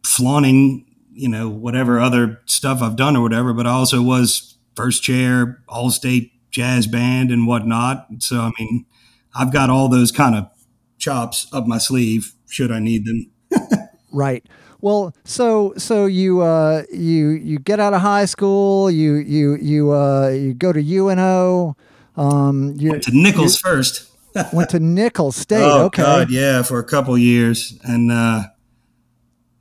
[0.04, 3.52] flaunting, you know, whatever other stuff I've done or whatever.
[3.54, 8.06] But I also was first chair, all state jazz band and whatnot.
[8.20, 8.86] So I mean,
[9.34, 10.48] I've got all those kind of
[10.98, 13.30] chops up my sleeve should I need them.
[14.12, 14.44] Right.
[14.80, 19.92] Well, so so you uh, you you get out of high school, you you you
[19.92, 21.76] uh, you go to UNO,
[22.16, 24.04] um, you To Nicholls first.
[24.52, 25.62] went to Nicholls State.
[25.64, 26.02] Oh okay.
[26.02, 28.44] God, yeah, for a couple years, and uh,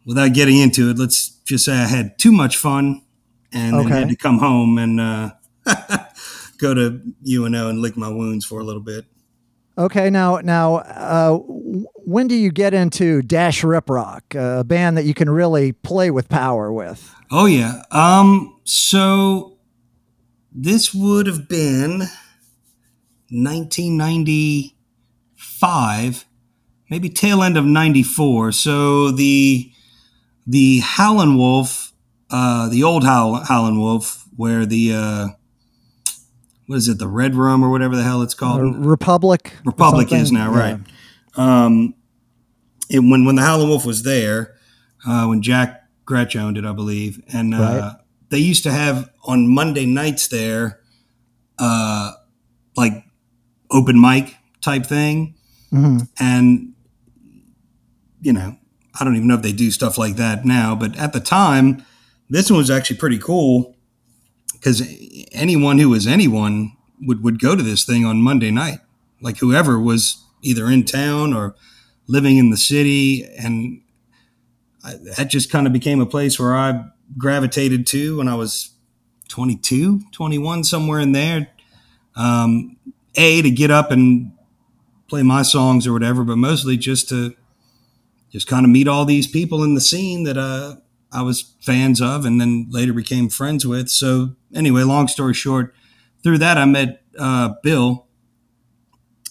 [0.06, 3.02] without getting into it, let's just say I had too much fun,
[3.52, 4.00] and then Okay.
[4.00, 5.32] had to come home and uh,
[6.58, 9.06] go to UNO and lick my wounds for a little bit.
[9.78, 10.10] Okay.
[10.10, 11.40] Now now, uh,
[12.08, 16.10] when do you get into Dash Rip Rock, a band that you can really play
[16.10, 17.14] with power with?
[17.30, 17.82] Oh yeah.
[17.92, 18.58] Um.
[18.64, 19.58] So
[20.54, 22.04] this would have been
[23.30, 26.26] 1995,
[26.90, 28.54] maybe tail end of '94.
[28.54, 29.70] So the
[30.46, 31.92] the Howlin' Wolf,
[32.32, 35.28] uh, the old Howl, Howlin' Wolf, where the uh,
[36.68, 38.62] what is it, the Red Room or whatever the hell it's called.
[38.62, 39.52] Uh, Republic.
[39.66, 40.60] Republic is now Yeah.
[40.60, 40.80] right.
[41.36, 41.94] Um,
[42.90, 44.56] it, when when the Howlin' Wolf was there,
[45.06, 47.94] uh, when Jack Gretsch owned it, I believe, and uh, Right.
[48.30, 50.80] they used to have on Monday nights there,
[51.60, 52.12] uh,
[52.76, 53.04] like
[53.72, 55.36] open mic type thing,
[55.74, 56.08] Mhm.
[56.20, 56.74] and
[58.22, 58.58] you know,
[59.00, 61.84] I don't even know if they do stuff like that now, but at the time,
[62.30, 63.74] this one was actually pretty cool.
[64.54, 64.82] because
[65.34, 66.72] anyone who was anyone
[67.02, 68.80] would would go to this thing on Monday night,
[69.22, 71.54] like whoever was either in town or
[72.08, 73.82] living in the city, and
[74.84, 76.86] I, that just kind of became a place where I
[77.18, 78.72] gravitated to when I was
[79.30, 81.50] 22, 21, somewhere in there.
[82.16, 82.78] Um,
[83.16, 84.32] a to get up and
[85.08, 87.36] play my songs or whatever, but mostly just to
[88.30, 90.76] just kind of meet all these people in the scene that uh,
[91.12, 93.90] I was fans of and then later became friends with.
[93.90, 95.74] So anyway, long story short,
[96.24, 98.07] through that I met uh, Bill,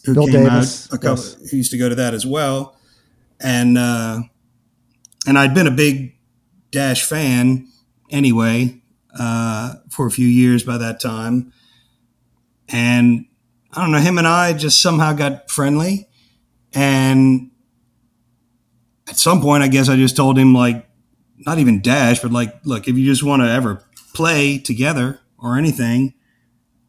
[0.06, 1.50] who Bill came Davis, out a couple, yes.
[1.50, 2.76] who used to go to that as well,
[3.40, 4.20] and uh,
[5.26, 6.14] and I'd been a big
[6.70, 7.68] Dash fan
[8.10, 8.80] anyway
[9.18, 11.52] uh, for a few years by that time,
[12.68, 13.26] and
[13.72, 16.08] I don't know him and I just somehow got friendly,
[16.72, 17.50] and
[19.08, 20.88] at some point I guess I just told him like
[21.38, 23.82] not even Dash, but like look if you just want to ever
[24.14, 26.14] play together or anything,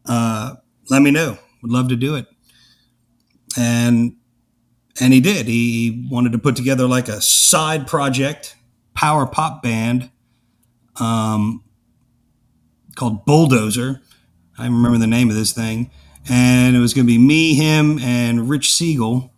[0.06, 0.54] uh,
[0.88, 1.36] let me know.
[1.62, 2.28] Would love to do it
[3.56, 4.14] and
[5.00, 5.46] and he did.
[5.46, 8.56] He wanted to put together like a side project,
[8.94, 10.10] power pop band,
[10.96, 11.62] um,
[12.96, 14.00] called Bulldozer.
[14.58, 15.90] I remember the name of this thing,
[16.28, 19.32] and it was going to be me, him, and Rich Siegel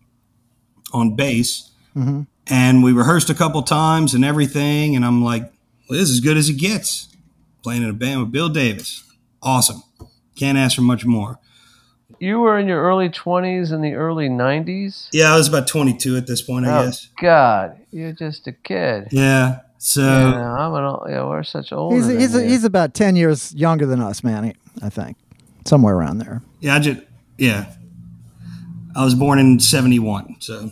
[0.92, 1.70] on bass.
[1.94, 2.26] Mhm.
[2.46, 5.52] And we rehearsed a couple times and everything, and I'm like,
[5.88, 7.08] well, "This is as good as it gets."
[7.62, 9.02] Playing in a band with Bill Davis,
[9.42, 9.82] awesome.
[10.34, 11.38] Can't ask for much more.
[12.20, 15.08] You were in your early 20s in the early 90s?
[15.10, 17.08] Yeah, I was about 22 at this point, I oh, guess.
[17.20, 17.80] God.
[17.90, 19.08] You're just a kid.
[19.10, 19.60] Yeah.
[19.82, 21.94] So yeah, I'm an old, yeah, we're such old.
[21.94, 24.54] He's he's he's about ten years younger than us, Manny.
[24.82, 25.16] I think
[25.64, 26.42] somewhere around there.
[26.60, 27.00] yeah, I just
[27.38, 27.72] yeah.
[28.94, 30.70] I was born in '71, so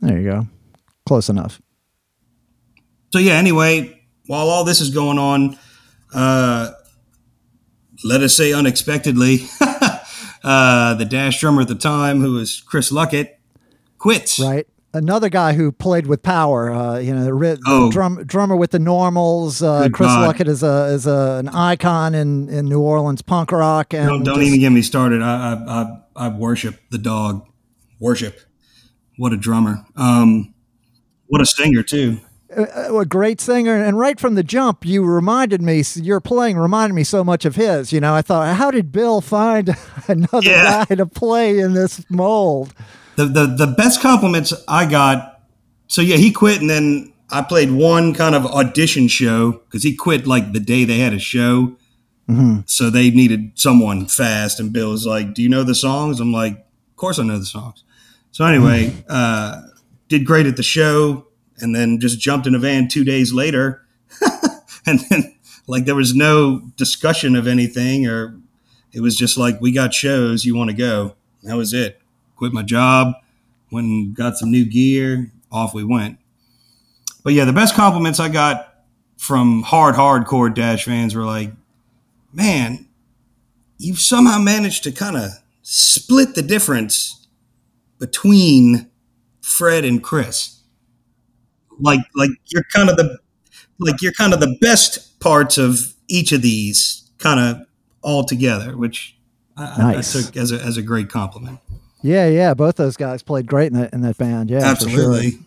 [0.00, 0.46] There you go.
[1.06, 1.60] Close enough.
[3.12, 3.32] so yeah.
[3.32, 5.58] Anyway, while all this is going on,
[6.14, 6.70] uh,
[8.04, 9.38] let us say unexpectedly,
[10.44, 13.30] uh, the Dash drummer at the time, who was Chris Luckett,
[13.98, 14.38] quits.
[14.38, 14.66] Right.
[14.92, 17.90] Another guy who played with power, uh, you know, the Oh.
[17.90, 19.60] drum, drummer with the Normals.
[19.60, 20.36] Uh, Chris God.
[20.36, 24.22] Luckett is a is a, an icon in, in New Orleans punk rock, and Don't,
[24.22, 25.20] don't just- even get me started.
[25.20, 27.44] I, I I I worship the dog.
[27.98, 28.38] Worship.
[29.16, 29.84] What a drummer.
[29.96, 30.54] Um,
[31.26, 32.20] what a singer too.
[32.50, 33.74] A a great singer.
[33.74, 37.56] And right from the jump, you reminded me, your playing reminded me so much of
[37.56, 37.92] his.
[37.92, 39.74] You know, I thought, how did Bill find
[40.08, 40.84] another Yeah.
[40.88, 42.72] guy to play in this mold?
[43.16, 45.40] the, the the best compliments I got.
[45.86, 49.94] So yeah, he quit, and then I played one kind of audition show because he
[49.94, 51.76] quit like the day they had a show.
[52.28, 52.60] Mm-hmm.
[52.66, 56.32] So they needed someone fast, and Bill was like, "Do you know the songs?" I'm
[56.32, 57.84] like, "Of course I know the songs."
[58.32, 59.02] So anyway, mm-hmm.
[59.08, 59.60] uh,
[60.08, 61.26] did great at the show,
[61.58, 63.84] and then just jumped in a van two days later,
[64.86, 65.34] and then
[65.66, 68.38] like there was no discussion of anything, or
[68.92, 72.00] it was just like, "We got shows, you want to go?" That was it
[72.36, 73.14] quit my job,
[73.70, 76.18] went and got some new gear, off we went.
[77.22, 78.84] But yeah, the best compliments I got
[79.16, 81.52] from hard, hardcore Dash fans were like,
[82.32, 82.86] man,
[83.78, 85.30] you've somehow managed to kind of
[85.62, 87.26] split the difference
[87.98, 88.90] between
[89.40, 90.53] Fred and Chris.
[91.80, 93.18] Like, like you're kind of the,
[93.78, 97.66] like you're kind of the best parts of each of these kind of
[98.02, 99.16] all together, which
[99.56, 101.60] I, I- I took as a, as a great compliment.
[102.02, 104.50] Yeah, yeah, both those guys played great in that in that band.
[104.50, 104.90] Yeah, for sure.
[105.00, 105.38] Absolutely.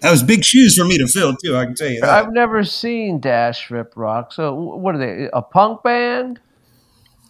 [0.00, 1.56] That was big shoes for me to fill too.
[1.56, 2.10] I can tell you that.
[2.10, 4.32] I've never seen Dash Rip Rock.
[4.32, 5.28] So what are they?
[5.32, 6.38] A punk band?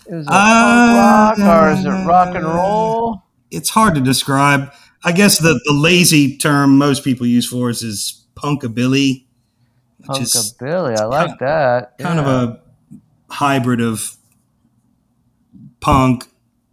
[0.07, 3.23] Is it Uh, punk rock or is it rock and roll?
[3.51, 4.71] It's hard to describe.
[5.03, 9.27] I guess the, the lazy term most people use for us is punkabilly,
[9.99, 10.97] which Punkabilly.
[10.99, 11.99] I like that.
[11.99, 12.61] kind of a
[13.31, 14.17] hybrid of
[15.81, 16.27] punk,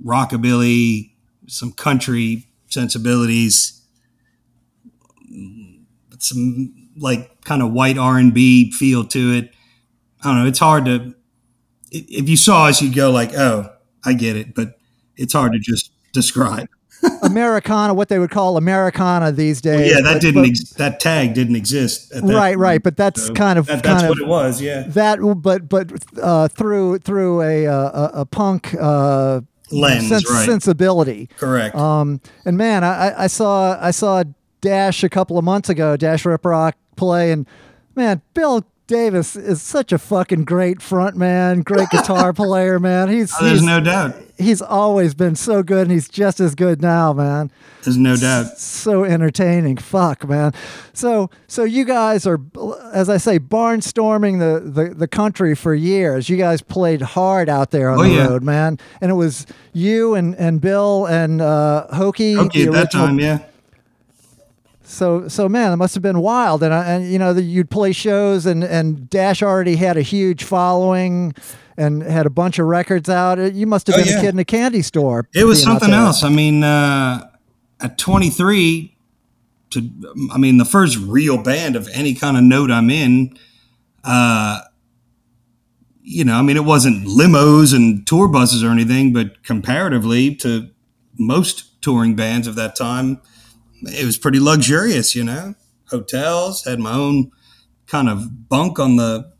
[0.03, 1.11] rockabilly,
[1.47, 3.81] some country sensibilities,
[6.19, 9.53] some like kind of white R and B feel to it.
[10.23, 10.47] I don't know.
[10.47, 11.15] It's hard to.
[11.91, 13.73] If you saw us, you'd go like, "Oh,
[14.05, 14.79] I get it," but
[15.17, 16.67] it's hard to just describe.
[17.31, 19.89] Americana, what they would call Americana these days.
[19.91, 20.41] yeah, that but- didn't.
[20.41, 22.11] but- Ex- that tag didn't exist.
[22.11, 24.27] At that right, right, but that's so kind of that, kind that's of what it
[24.27, 24.61] was.
[24.61, 30.29] Yeah, that, but but uh, through through a a, a- a punk uh, Lens, sens-
[30.29, 30.45] right.
[30.45, 31.29] sensibility.
[31.37, 31.75] correct.
[31.75, 34.23] Um, and man, I, I- I saw I saw
[34.61, 37.47] Dash a couple of months ago, Dash Rip Rock play, and
[37.95, 43.07] man, Bill Davis is such a fucking great front man, great guitar player, man.
[43.07, 44.15] He's Oh, there's he's, no doubt.
[44.37, 47.51] he's always been so good, and he's just as good now, man.
[47.83, 48.57] There's no doubt.
[48.57, 50.51] So entertaining, fuck, man.
[50.93, 52.39] So so you guys are,
[52.93, 56.27] as I say, barnstorming the the, the country for years.
[56.27, 58.27] You guys played hard out there on Oh, the yeah.
[58.27, 58.77] road, man.
[58.99, 62.35] And it was you and and Bill and uh, Hoaky.
[62.37, 63.39] Okay, the at that time, yeah.
[64.91, 67.91] So so man, it must have been wild, and and you know that you'd play
[67.91, 71.33] shows, and and Dash already had a huge following,
[71.77, 73.39] and had a bunch of records out.
[73.39, 74.17] Uh, You must have Oh, been yeah.
[74.19, 75.27] a kid in a candy store.
[75.33, 76.23] It was something else.
[76.23, 77.27] I mean, uh,
[77.79, 78.95] at 23,
[79.71, 79.89] to
[80.33, 83.37] I mean, the first real band of any kind of note I'm in,
[84.03, 84.59] uh,
[86.03, 90.69] you know, I mean, it wasn't limos and tour buses or anything, but comparatively to
[91.17, 93.21] most touring bands of that time,
[93.83, 95.15] it was pretty luxurious.
[95.15, 95.55] You know,
[95.89, 97.31] hotels had my own
[97.87, 99.31] kind of bunk on the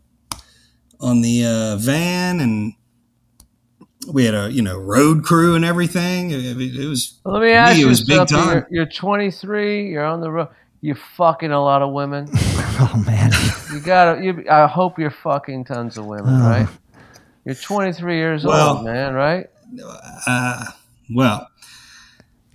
[1.00, 2.74] on the uh, van and
[4.12, 6.30] we had a you know road crew and everything.
[6.30, 8.48] It, it- it was Well, let me ask it you was big time.
[8.48, 9.88] You're, you're 23.
[9.90, 10.48] You're on the road.
[10.80, 12.28] You're fucking a lot of women.
[12.84, 13.30] Oh man,
[13.72, 14.24] You gotta.
[14.24, 16.48] You, I hope you're fucking tons of women, Oh.
[16.48, 16.68] right?
[17.44, 19.46] You're 23 years Well- old, man, right?
[20.26, 20.64] uh,
[21.14, 21.46] well.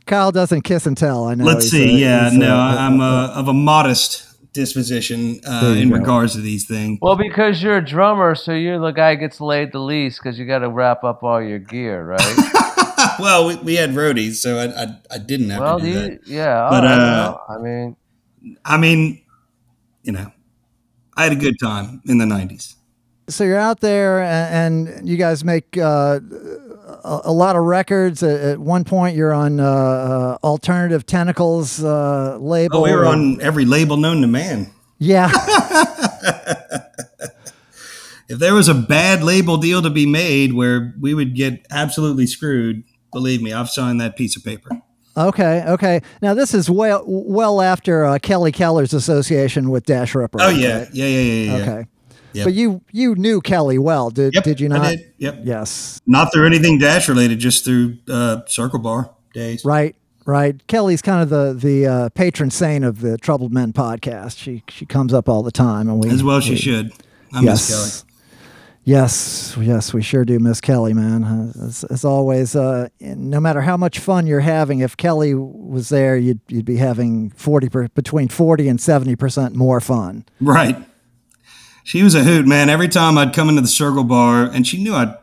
[0.07, 1.25] Kyle doesn't kiss and tell.
[1.25, 1.43] I know.
[1.45, 1.95] Let's He's see.
[1.95, 5.97] a- yeah, he's a- no, a- I'm uh, of a modest disposition uh, in go.
[5.97, 6.97] regards to these things.
[7.01, 10.39] Well, because you're a drummer, so you're the guy who gets laid the least because
[10.39, 12.35] you got to wrap up all your gear, right?
[13.19, 15.99] well, we, we had roadies, so I I, I didn't have well, to do you,
[15.99, 16.27] that.
[16.27, 16.67] yeah.
[16.69, 17.95] But, right, uh, well, I mean,
[18.65, 19.21] I mean,
[20.03, 20.31] you know,
[21.15, 22.75] I had a good time in the '90s.
[23.29, 26.19] so you're out there, and, and you guys make uh,
[27.07, 28.21] a, a lot of records.
[28.21, 32.77] At, at one point, you're on uh, uh, Alternative Tentacles uh, label.
[32.77, 34.71] Oh, we were on every label known to man.
[34.99, 35.31] Yeah.
[38.29, 42.27] If there was a bad label deal to be made where we would get absolutely
[42.27, 42.83] screwed,
[43.13, 44.69] believe me, I've signed that piece of paper.
[45.15, 46.01] Okay, okay.
[46.21, 50.39] Now this is well well after uh, Kelly Keller's association with Dash Ripper.
[50.41, 51.63] Oh yeah, yeah, yeah, yeah, yeah.
[51.63, 51.87] Okay.
[52.37, 52.45] Yep.
[52.45, 54.81] But you you knew Kelly well, did Yep, did you not?
[54.81, 55.13] I did.
[55.17, 55.39] Yep.
[55.43, 55.99] Yes.
[56.05, 59.65] Not through anything dash related, just through uh, Circle Bar days.
[59.65, 59.95] Right.
[60.25, 60.65] Right.
[60.67, 64.37] Kelly's kind of the the uh, patron saint of the Troubled Men podcast.
[64.37, 66.91] She she comes up all the time, and we As well, she should.
[67.33, 67.69] I yes.
[67.69, 68.03] miss Kelly.
[68.83, 71.51] Yes, yes, we sure do miss Kelly, man.
[71.61, 76.15] As, as always, uh, no matter how much fun you're having, if Kelly was there,
[76.15, 80.23] you'd you'd be having forty per, between forty and seventy percent more fun.
[80.39, 80.77] Right.
[81.87, 82.69] She was a hoot, man.
[82.69, 85.15] Every time I'd come into the Circle Bar, and she knew I'd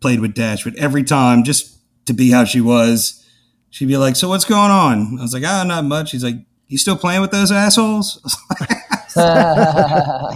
[0.00, 3.24] played with Dash, but every time, just to be how she was,
[3.70, 6.34] she'd be like, "So what's going on?" I was like, "Ah, not much." She's like,
[6.66, 8.18] "You still playing with those assholes?"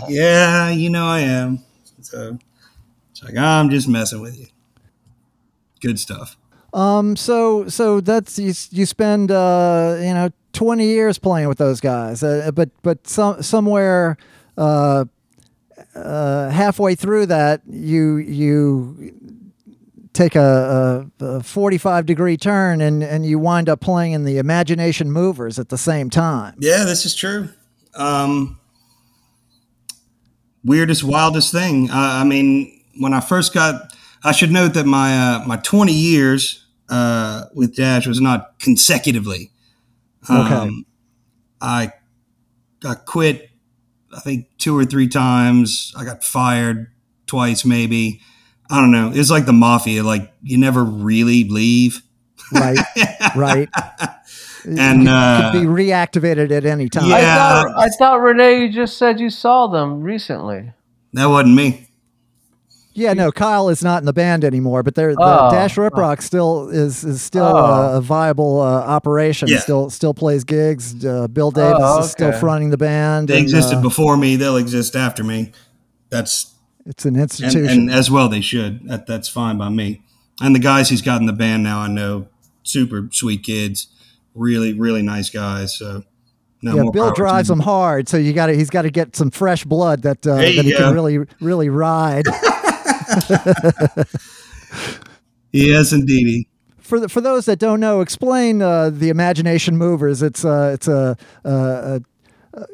[0.09, 1.65] Yeah, you know I am.
[2.03, 2.39] So
[3.11, 4.47] it's like I'm just messing with you.
[5.81, 6.37] Good stuff.
[6.73, 8.55] Um, so so that's you.
[8.71, 13.43] You spend uh, you know twenty years playing with those guys, uh, but but some
[13.43, 14.19] somewhere
[14.57, 15.07] uh,
[16.05, 19.13] uh, halfway through that, you you
[20.13, 24.39] take a, a, a forty-five degree turn and and you wind up playing in the
[24.39, 26.55] Imagination Movers at the same time.
[26.59, 27.49] Yeah, this is true.
[27.95, 28.59] Um,
[30.65, 31.91] weirdest, wildest thing.
[31.91, 33.93] Uh, I mean, when I first got,
[34.25, 39.51] I should note that my uh, my 20 years uh, with Dash was not consecutively.
[40.29, 40.55] Okay.
[40.55, 40.87] Um,
[41.61, 41.93] I
[42.85, 43.48] I quit,
[44.15, 45.93] I think two or three times.
[45.97, 46.91] I got fired
[47.27, 48.21] twice, maybe.
[48.71, 49.11] I don't know.
[49.15, 50.03] It's like the mafia.
[50.03, 52.03] Like you never really leave.
[52.53, 52.79] Right,
[53.37, 53.69] right.
[54.65, 57.09] And, could, uh, could be reactivated at any time.
[57.09, 57.17] Yeah.
[57.17, 60.73] I thought I thought Rene, you just said you saw them recently.
[61.13, 61.88] That wasn't me.
[62.99, 65.51] Yeah, no, Kyle is not in the band anymore, but they're, the Oh.
[65.53, 67.95] Dash Rip Rock still is is still Oh.
[67.95, 69.47] a, a viable uh, operation.
[69.49, 69.61] Yeah.
[69.61, 71.05] Still still plays gigs.
[71.05, 73.29] Uh, Bill Davis Oh, is still fronting the band.
[73.29, 74.35] They and, existed uh, before me.
[74.37, 75.53] They'll exist after me.
[76.11, 76.53] That's
[76.87, 77.69] it's an institution.
[77.69, 78.89] and as well they should.
[78.89, 80.03] That, that's fine by me.
[80.41, 82.27] And the guys he's got in the band now, I know,
[82.65, 83.87] super sweet kids,
[84.35, 85.79] really really nice guys.
[85.79, 86.03] So
[86.63, 87.61] no yeah, Bill drives them.
[87.61, 90.35] him hard, so you got to he's got to get some fresh blood that uh,
[90.37, 90.79] that he go.
[90.79, 92.25] can really really ride.
[95.53, 96.47] Yes, indeedy.
[96.79, 100.23] for the, for those that don't know, explain uh, the Imagination Movers.
[100.23, 102.03] It's uh, it's a, a,
[102.53, 102.67] a,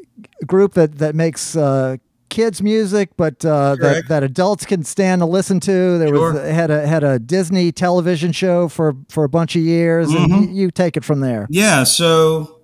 [0.46, 1.98] group that that makes uh,
[2.30, 5.98] kids music, but uh, that, that adults can stand to listen to.
[5.98, 6.44] There was Sure.
[6.46, 10.52] had a had a Disney television show for for a bunch of years, Mm-hmm.
[10.52, 11.46] you, you take it from there.
[11.48, 11.84] Yeah.
[11.84, 12.60] So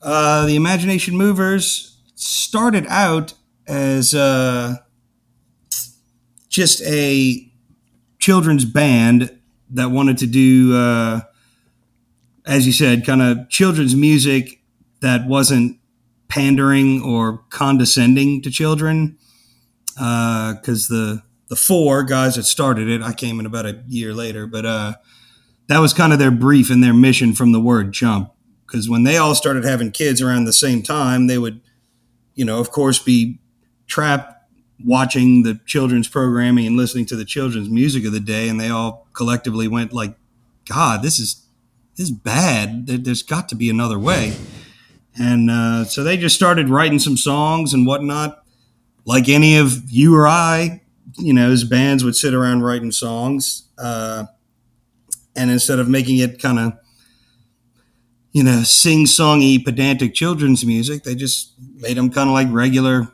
[0.00, 3.34] uh, the Imagination Movers started out
[3.66, 4.76] as uh,
[6.50, 7.50] just a
[8.18, 9.34] children's band
[9.70, 11.20] that wanted to do, uh,
[12.44, 14.60] as you said, kind of children's music
[15.00, 15.78] that wasn't
[16.28, 19.16] pandering or condescending to children.
[19.94, 24.14] Because uh, the the four guys that started it, I came in about a year
[24.14, 24.94] later, but uh,
[25.66, 28.32] that was kind of their brief and their mission from the word jump.
[28.66, 31.60] Because when they all started having kids around the same time, they would,
[32.34, 33.40] you know, of course, be
[33.88, 34.39] trapped
[34.84, 38.68] watching the children's programming and listening to the children's music of the day, and they
[38.68, 40.16] all collectively went like,
[40.68, 41.44] "God, this is
[41.96, 42.86] this is bad.
[42.86, 44.36] There's got to be another way."
[45.18, 48.42] And uh, so they just started writing some songs and whatnot,
[49.04, 50.82] like any of you or I,
[51.18, 54.24] you know, as bands would sit around writing songs, uh,
[55.36, 56.72] and instead of making it kind of
[58.32, 61.02] you know, sing songy, pedantic children's music.
[61.02, 63.08] They just made them kind of like regular,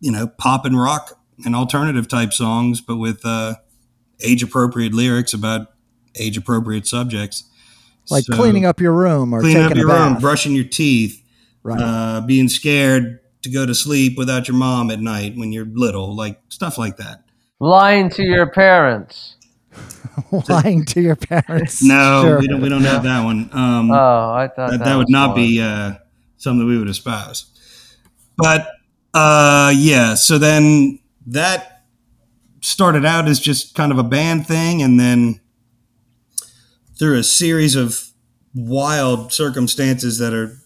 [0.00, 3.54] you know, pop and rock and alternative type songs, but with uh,
[4.20, 5.68] age appropriate lyrics about
[6.18, 7.44] age appropriate subjects.
[8.10, 11.22] Like so, cleaning up your room or cleaning up your room, brushing your teeth,
[11.62, 11.80] right.
[11.80, 16.14] uh, being scared to go to sleep without your mom at night when you're little,
[16.14, 17.24] like stuff like that.
[17.58, 19.36] Lying to your parents.
[20.48, 21.82] lying to your parents.
[21.82, 22.38] No, sure.
[22.38, 22.60] we don't.
[22.60, 23.50] We don't have that one.
[23.52, 23.94] Um, oh,
[24.32, 25.36] I thought that, that, that would not fun.
[25.36, 25.94] be uh,
[26.36, 27.46] something we would espouse.
[28.36, 28.68] But
[29.16, 31.84] uh, yeah, so then that
[32.60, 35.40] started out as just kind of a band thing, and then
[36.98, 38.08] through a series of
[38.54, 40.58] wild circumstances that are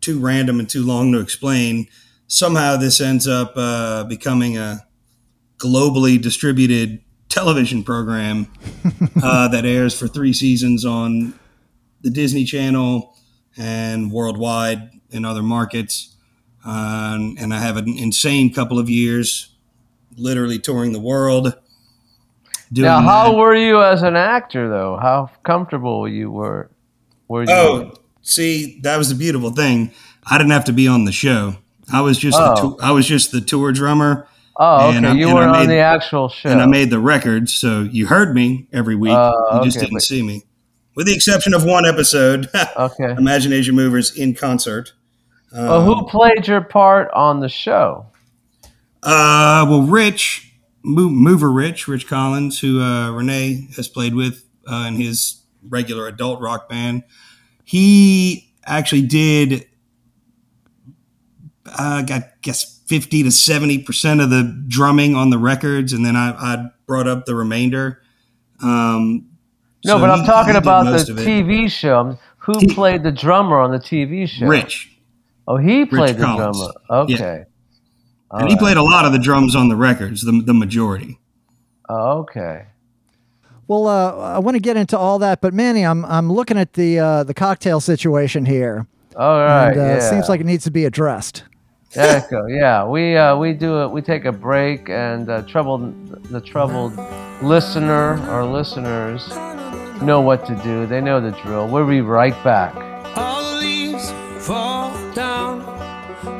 [0.00, 1.86] too random and too long to explain,
[2.26, 4.86] somehow this ends up uh, becoming a
[5.58, 8.46] globally distributed television program
[9.22, 11.38] uh, that airs for three seasons on
[12.00, 13.14] the Disney Channel
[13.58, 16.13] and worldwide in other markets.
[16.64, 19.54] Uh, and I have an insane couple of years,
[20.16, 21.54] literally touring the world.
[22.70, 23.36] now, how that.
[23.36, 24.96] were you as an actor, though?
[24.96, 26.70] How comfortable you were?
[27.28, 27.50] Were you?
[27.50, 27.92] Oh,
[28.22, 29.92] see, that was the beautiful thing.
[30.26, 31.56] I didn't have to be on the show.
[31.92, 32.76] I was just oh.
[32.78, 34.98] the I was just the tour drummer Oh, okay.
[34.98, 38.34] And, you were on the actual show, and I made the records, so you heard
[38.34, 39.12] me every week.
[39.12, 40.44] Uh, you just okay, didn't but, see me,
[40.94, 42.48] with the exception of one episode.
[42.76, 43.12] okay.
[43.18, 44.92] Imagination Movers in concert.
[45.54, 48.06] Um, well, who played your part on the show?
[49.02, 50.52] Uh, well, Rich
[50.82, 56.40] Mover, Rich Rich Collins, who uh, Rene has played with uh, in his regular adult
[56.40, 57.04] rock band.
[57.64, 59.66] He actually did.
[61.66, 65.92] Uh, I guess 50 to 70% of the drumming on the records.
[65.92, 68.02] And then I, I brought up the remainder.
[68.62, 69.30] Um,
[69.84, 72.18] no, so but he, I'm talking about the TV show.
[72.38, 74.46] Who he, played the drummer on the TV show?
[74.46, 74.93] Rich.
[75.46, 76.58] Oh, he played Rich the Collins.
[76.58, 77.02] drummer.
[77.02, 77.14] Okay.
[77.14, 77.44] Yeah.
[78.30, 78.50] And right.
[78.50, 81.18] he played a lot of the drums on the records, the, the majority.
[81.88, 82.66] Oh, okay.
[83.68, 86.74] Well, uh, I want to get into all that, but Manny, I'm I'm looking at
[86.74, 88.86] the uh, the cocktail situation here.
[89.16, 89.70] All right.
[89.70, 89.96] And, uh, yeah.
[89.96, 91.44] It seems like it needs to be addressed.
[91.94, 92.84] Echo, yeah.
[92.84, 93.90] We uh, we do it.
[93.90, 96.98] We take a break, and uh, troubled the troubled
[97.40, 99.28] listener or listeners
[100.02, 100.86] know what to do.
[100.86, 101.68] They know the drill.
[101.68, 102.93] We'll be right back.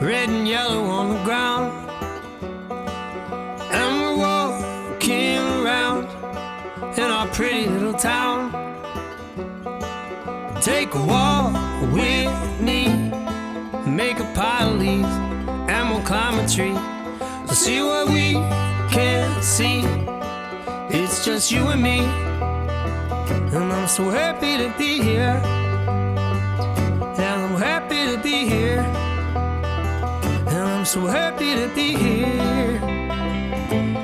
[0.05, 1.73] Red and yellow on the ground,
[3.73, 6.05] and we're walking around
[6.99, 8.53] in our pretty little town.
[10.61, 11.55] Take a walk
[11.93, 12.89] with me,
[13.87, 15.35] make a pile of leaves
[15.69, 16.77] and we'll climb a tree.
[17.45, 18.35] We'll see what we
[18.95, 19.83] can't see.
[20.91, 22.01] It's just you and me,
[23.55, 25.41] and I'm so happy to be here.
[27.17, 28.64] And I'm happy to be here.
[30.85, 32.79] I'm so happy to be here.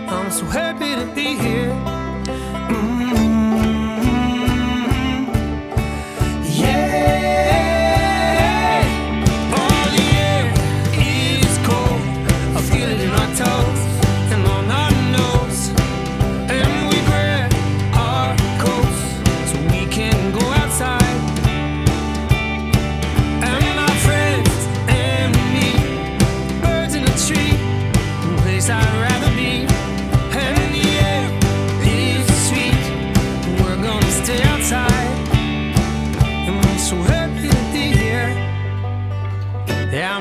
[0.08, 1.99] I'm so happy to be here.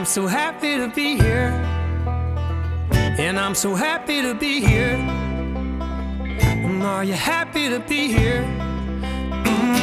[0.09, 1.51] So happy to be here.
[2.91, 4.95] And I'm so happy to be here.
[4.95, 8.41] And are you happy to be here?
[9.43, 9.77] Mm-hmm.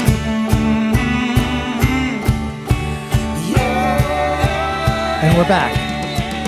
[5.22, 5.72] And we're back.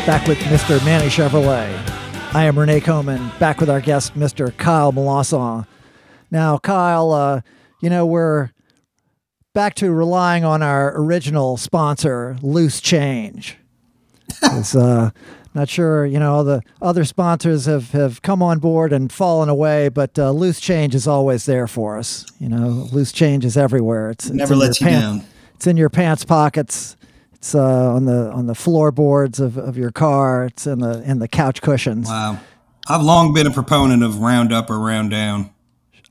[0.05, 0.85] back with Mr.
[0.85, 1.73] Manny Chevrolet.
[2.35, 4.55] I am Rene Coman, back with our guest, Mr.
[4.57, 5.69] Kyle Melanson.
[6.33, 7.43] Now, Kyle, uh,
[7.81, 8.51] you know, we're
[9.55, 13.57] back to relying on our original sponsor, Loose Change.
[14.43, 15.11] It's, uh,
[15.55, 19.49] not sure, you know, all the other sponsors have, have come on board and fallen
[19.49, 22.27] away, but uh, Loose Change is always there for us.
[22.39, 24.11] You know, Loose Change is everywhere.
[24.11, 25.25] It's, it's Never your lets you pant- down.
[25.55, 26.97] It's in your pants pockets.
[27.33, 30.45] It's uh, on the on the floorboards of, of your car.
[30.45, 32.09] It's in the in the couch cushions.
[32.09, 32.39] Wow.
[32.89, 35.51] I've long been a proponent of round up or round down.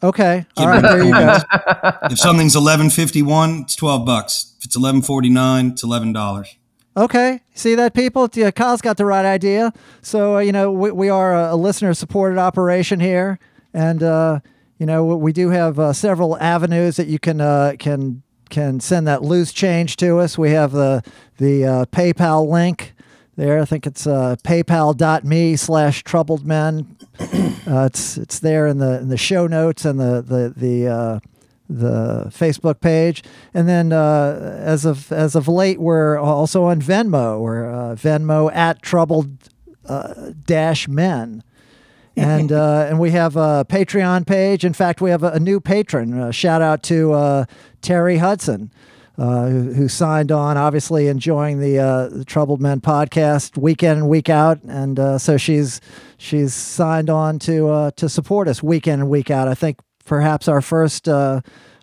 [0.04, 1.38] Okay, all right, there you go.
[2.12, 4.54] If something's eleven fifty one, it's twelve bucks.
[4.60, 6.56] If it's eleven forty nine, it's eleven dollars.
[6.98, 8.28] Okay, see that, people?
[8.34, 9.72] Yeah, Kyle's got the right idea.
[10.02, 13.38] So uh, you know, we, we are a, a listener-supported operation here,
[13.72, 14.40] and uh,
[14.80, 19.06] you know, we do have uh, several avenues that you can uh, can can send
[19.06, 20.40] that loose change to us.
[20.40, 21.04] We have the
[21.38, 22.96] the uh, PayPal link
[23.36, 23.62] there.
[23.62, 26.98] I think it's uh, PayPal.me slash troubled men.
[27.20, 31.22] It's it's there in the in the show notes and the the the.
[31.70, 37.42] The Facebook page, and then uh, as of as of late, we're also on Venmo.
[37.42, 39.50] We're uh, Venmo at troubled
[39.86, 41.44] uh, dash men,
[42.16, 44.64] and uh, and we have a Patreon page.
[44.64, 46.18] In fact, we have a, a new patron.
[46.18, 47.46] Uh, shout out to uh,
[47.82, 48.72] Terry Hudson.
[49.18, 50.58] Uh, who, who signed on?
[50.58, 55.18] Obviously, enjoying the, uh, the Troubled Men podcast week in and week out, and uh,
[55.18, 55.82] so she's
[56.20, 59.48] she's signed on to uh, to support us week in and week out.
[59.48, 61.42] I think perhaps our first uh,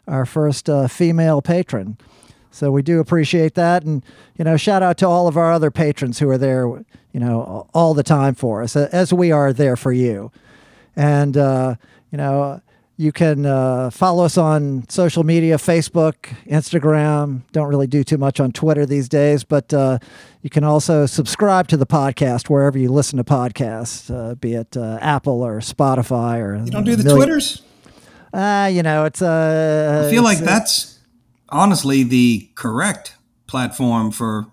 [0.08, 1.96] our first uh, female patron.
[2.50, 4.04] So we do appreciate that, and
[4.38, 6.66] you know, shout out to all of our other patrons who are there,
[7.12, 10.30] you know, all the time for us, as we are there for you.
[10.94, 11.74] And uh,
[12.12, 12.60] you know,
[12.96, 16.14] you can uh, follow us on social media: Facebook,
[16.46, 17.40] Instagram.
[17.50, 19.98] Don't really do too much on Twitter these days, but uh,
[20.42, 24.76] you can also subscribe to the podcast wherever you listen to podcasts, uh, be it
[24.76, 27.62] uh, Apple or Spotify or You don't do the million- Twitters?
[28.34, 30.98] Uh, you know, it's uh, I feel like uh, that's
[31.48, 33.16] honestly the correct
[33.46, 34.46] platform for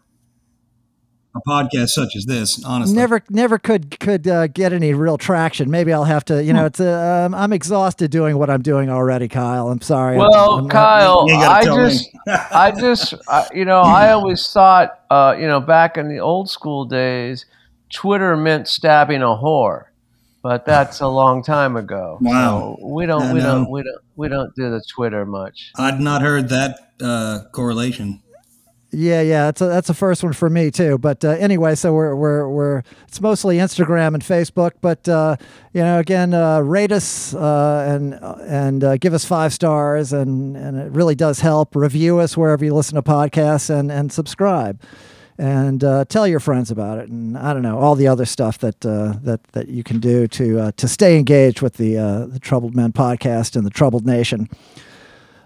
[1.34, 2.64] a podcast such as this.
[2.66, 5.72] Honestly, never never could could uh, get any real traction.
[5.72, 6.44] Maybe I'll have to.
[6.44, 9.70] You know, it's uh, um, I'm exhausted doing what I'm doing already, Kyle.
[9.70, 10.18] I'm sorry.
[10.18, 14.12] I'm- Well, I'm Kyle, You ain't gotta I just, I just, I, you know, I
[14.12, 17.46] always thought, uh, you know, back in the old school days,
[17.94, 19.86] Twitter meant stabbing a whore,
[20.42, 22.18] but that's a long time ago.
[22.22, 22.78] Wow.
[22.80, 23.46] So we don't, I we know.
[23.46, 25.72] don't, we don't, we don't do the Twitter much.
[25.76, 28.22] I'd not heard that uh, correlation.
[28.94, 30.98] Yeah, yeah, that's a that's a first one for me too.
[30.98, 34.72] But uh, anyway, so we're we're we're it's mostly Instagram and Facebook.
[34.82, 35.38] But uh,
[35.72, 40.58] you know, again, uh, rate us uh, and and uh, give us five stars, and
[40.58, 41.74] and it really does help.
[41.74, 44.82] Review us wherever you listen to podcasts, and and subscribe,
[45.42, 48.60] and uh, tell your friends about it, and I don't know all the other stuff
[48.60, 52.26] that uh, that that you can do to uh, to stay engaged with the uh,
[52.28, 54.48] the Troubled Men podcast and the Troubled Nation.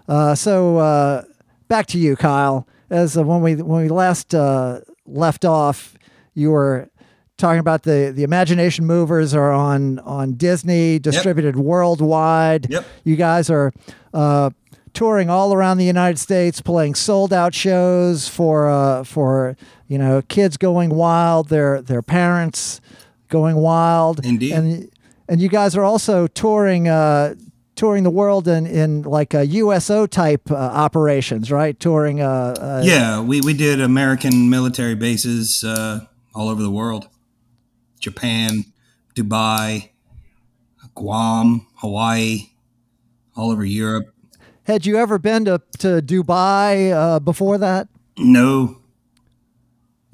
[0.06, 1.24] Uh, so uh,
[1.68, 2.68] back to you, Kyle.
[2.90, 5.96] As uh, when we when we last uh, left off,
[6.34, 6.90] you were
[7.38, 12.68] talking about the the Imagination Movers are on on Disney, distributed worldwide.
[12.68, 12.84] Yep.
[13.04, 13.72] You guys are.
[14.12, 14.50] Uh,
[14.96, 19.54] touring all around the United States, playing sold out shows for uh, for
[19.88, 22.80] you know kids going wild, their their parents
[23.28, 24.52] going wild, Indeed.
[24.52, 24.90] and
[25.28, 27.34] and you guys are also touring uh,
[27.76, 31.78] touring the world in in like a USO type uh, operations, right?
[31.78, 32.20] Touring.
[32.20, 37.08] Uh, uh, Yeah, we, we did American military bases uh, all over the world
[38.00, 38.64] Japan,
[39.14, 39.90] Dubai,
[40.94, 42.50] Guam, Hawaii,
[43.36, 44.12] all over Europe.
[44.64, 47.88] Had you ever been to to Dubai uh, before that?
[48.18, 48.78] No,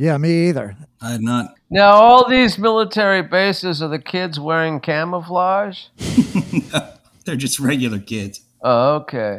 [0.03, 0.77] Yeah, me either.
[1.01, 1.55] I had not.
[1.71, 5.85] Now, all these military bases are the kids wearing camouflage.
[7.25, 8.41] They're just regular kids.
[8.63, 9.39] Oh, okay.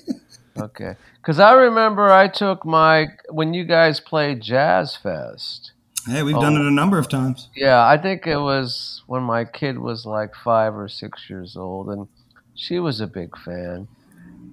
[0.58, 0.96] okay.
[1.22, 5.72] Because I remember I took my, when you guys played Jazz Fest.
[6.06, 6.60] Hey, we've done Oh.
[6.60, 7.48] it a number of times.
[7.56, 11.88] Yeah, I think it was when my kid was like five or six years old,
[11.88, 12.08] and
[12.54, 13.88] she was a big fan.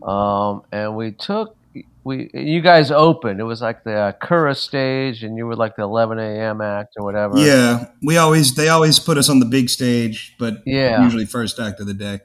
[0.02, 1.58] Um, and we took,
[2.04, 3.40] we you guys opened.
[3.40, 6.62] It was like the uh, Kura stage, and you were like the 11 a.m.
[6.62, 7.38] act or whatever.
[7.38, 11.04] Yeah, we always they always put us on the big stage, but Yeah.
[11.04, 12.22] usually first act of the day.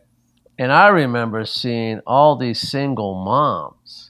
[0.59, 4.06] And I remember seeing all these single moms.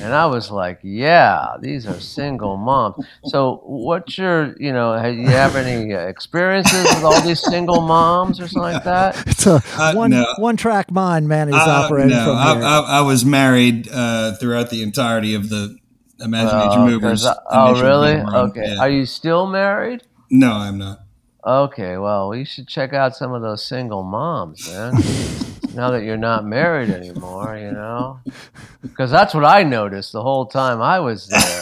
[0.00, 3.04] And I was like, yeah, these are single moms.
[3.24, 7.80] So, what's your, you know, have you have any uh, experiences with all these single
[7.80, 9.16] moms or something like that?
[9.26, 10.26] It's a Uh, one no.
[10.38, 12.64] one track mind man he's Uh, operating no, from I, here.
[12.64, 15.76] I, I was married uh, throughout the entirety of the
[16.20, 17.24] Imagination Oh, Movers.
[17.24, 18.20] 'cause I- oh, really?
[18.20, 18.74] Okay.
[18.74, 18.78] Yeah.
[18.80, 20.02] Are you still married?
[20.30, 21.00] No, I'm not.
[21.46, 24.94] Okay, well, you should check out some of those single moms, man.
[25.74, 28.20] now that you're not married anymore, you know,
[28.80, 31.60] because that's what I noticed the whole time I was there.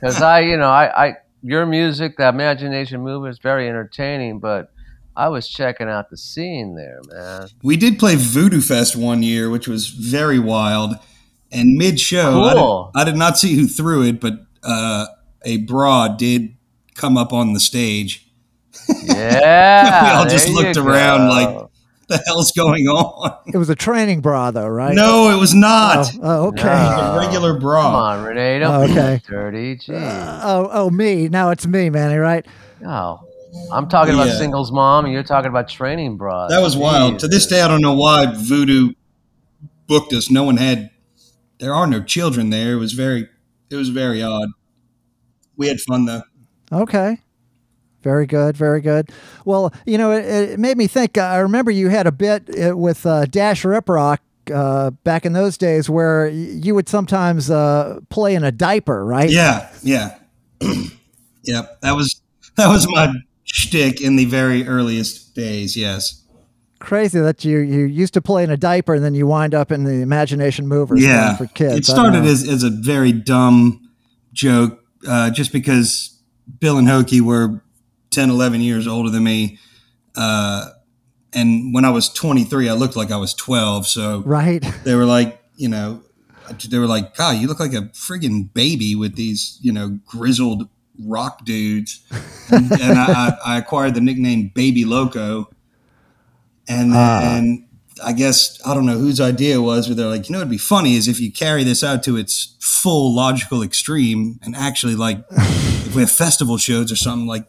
[0.00, 4.72] Because I, you know, I, I, your music, the Imagination Mover, is very entertaining, but
[5.14, 7.48] I was checking out the scene there, man.
[7.62, 10.94] We did play Voodoo Fest one year, which was very wild.
[11.52, 12.90] And mid show, I, Cool.
[12.94, 15.06] did, I did not see who threw it, but uh,
[15.44, 16.56] a bra did
[16.94, 18.26] come up on the stage.
[19.04, 21.32] Yeah, We all just looked around go.
[21.34, 21.66] like,
[22.08, 23.38] the hell's going on?
[23.46, 24.94] It was a training bra, though, right?
[24.94, 26.10] No, it was not.
[26.16, 26.64] Oh, oh, okay.
[26.64, 27.14] No.
[27.14, 27.82] A regular bra.
[27.82, 29.22] Come on, Rene, don't Oh, be okay.
[29.28, 29.76] dirty.
[29.76, 29.94] Jeez.
[30.02, 31.28] Uh, oh, oh, me.
[31.28, 32.44] Now it's me, Manny, right?
[32.80, 33.20] No.
[33.72, 36.50] I'm talking about singles mom, and you're talking about training bras.
[36.50, 37.18] That was wild.
[37.20, 38.92] To this day, I don't know why Voodoo
[39.88, 40.30] booked us.
[40.30, 40.90] No one had.
[41.58, 42.74] There are no children there.
[42.74, 43.28] It was very.
[43.68, 44.48] It was very odd.
[45.56, 46.22] We had fun though.
[46.72, 47.18] Okay.
[48.02, 49.10] Very good, very good.
[49.44, 51.18] Well, you know, it, it made me think.
[51.18, 54.22] I remember you had a bit uh, with uh, Dash Rip Rock
[54.52, 59.04] uh, back in those days where y- you would sometimes uh, play in a diaper,
[59.04, 59.28] right?
[59.28, 60.16] Yeah, yeah,
[61.42, 61.80] yep.
[61.82, 62.20] That was
[62.56, 63.12] that was my
[63.44, 65.76] shtick in the very earliest days.
[65.76, 66.16] Yes.
[66.78, 69.70] Crazy that you you used to play in a diaper and then you wind up
[69.70, 71.36] in the Imagination Movers Yeah.
[71.36, 71.74] for kids.
[71.76, 73.90] It started as, as a very dumb
[74.32, 76.18] joke, uh, just because
[76.58, 77.62] Bill and Hoaky were
[78.10, 79.58] 10, 11 years older than me.
[80.16, 80.66] Uh,
[81.32, 83.86] and when I was 23, I looked like I was 12.
[83.86, 84.64] So right.
[84.84, 86.02] they were like, you know,
[86.68, 90.68] they were like, God, you look like a friggin' baby with these, you know, grizzled
[91.04, 92.04] rock dudes.
[92.52, 95.48] And, and I, I, acquired the nickname Baby Loco.
[96.68, 97.68] And then
[98.04, 100.50] I guess, I don't know whose idea it was, but they're like, you know, it'd
[100.50, 104.96] be funny is if you carry this out to its full logical extreme and actually,
[104.96, 107.46] like, if we have festival shows or something, like,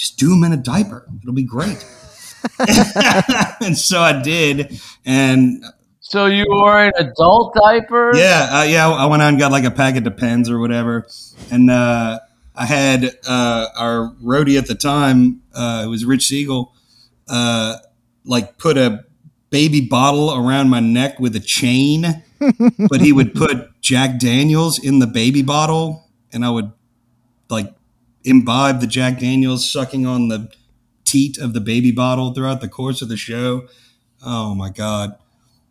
[0.00, 1.06] just do them in a diaper.
[1.22, 1.84] It'll be great.
[3.60, 4.80] and so I did.
[5.04, 5.62] And
[6.00, 8.12] So you wore an adult diaper?
[8.16, 8.88] yeah, uh, yeah.
[8.88, 11.06] I went out and got like a pack of Depends or whatever,
[11.50, 12.18] and uh,
[12.56, 15.42] I had uh, our roadie at the time.
[15.54, 16.72] Uh, it was Rich Siegel.
[17.28, 17.76] Uh,
[18.24, 19.04] like put a
[19.50, 22.22] baby bottle around my neck with a chain,
[22.88, 26.72] but he would put Jack Daniels in the baby bottle, and I would
[27.50, 27.74] like
[28.24, 30.52] imbibe the Jack Daniels, sucking on the
[31.04, 33.66] teat of the baby bottle throughout the course of the show.
[34.24, 35.16] Oh my god,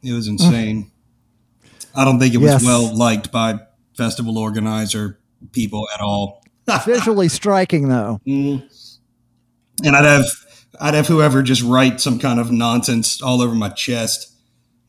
[0.04, 0.92] it was insane.
[1.96, 2.64] I don't think it was Yes.
[2.66, 3.60] well liked by
[3.96, 5.20] festival organizer
[5.52, 6.44] people at all.
[6.86, 8.20] Visually striking, though.
[8.28, 8.64] Mm.
[9.84, 10.26] And I'd have
[10.80, 14.34] I'd have whoever just write some kind of nonsense all over my chest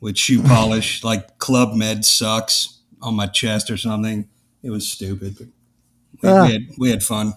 [0.00, 4.28] with shoe polish, like Club Med sucks on my chest or something.
[4.62, 5.36] It was stupid.
[6.20, 6.44] But we, Ah.
[6.46, 7.34] we had we had fun.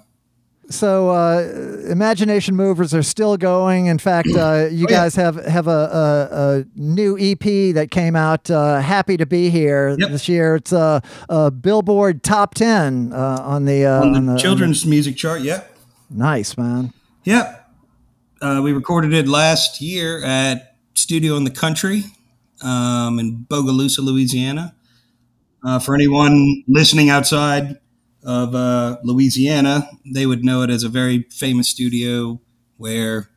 [0.69, 1.41] So, uh,
[1.89, 3.87] Imagination Movers are still going.
[3.87, 4.97] In fact, uh, you Oh, yeah.
[4.97, 8.49] guys have have a, a, a new EP that came out.
[8.49, 10.09] Uh, Happy to be here Yep.
[10.09, 10.55] this year.
[10.55, 14.85] It's a, a Billboard Top Ten uh, on the uh, On the, on the- children's
[14.85, 15.75] music chart, Yep.
[16.09, 16.93] nice man.
[17.25, 17.59] Yep.
[18.41, 22.03] Uh, we recorded it last year at Studio in the Country
[22.61, 24.75] um, in Bogalusa, Louisiana.
[25.65, 27.77] Uh, for anyone listening outside
[28.25, 32.39] of uh, Louisiana, they would know it as a very famous studio
[32.77, 33.29] where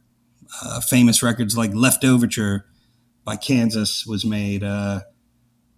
[0.62, 2.62] uh, famous records like Leftoverture
[3.24, 5.00] by Kansas was made, uh,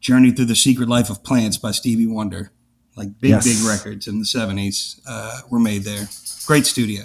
[0.01, 2.53] Journey Through the Secret Life of Plants by Stevie Wonder.
[2.97, 3.45] Like big, Yes.
[3.47, 6.09] big records in the 70s uh, were made there.
[6.47, 7.05] Great studio.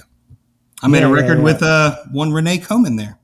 [0.82, 1.44] I made Yeah, a record yeah.
[1.44, 3.20] with uh, one Rene Coman there.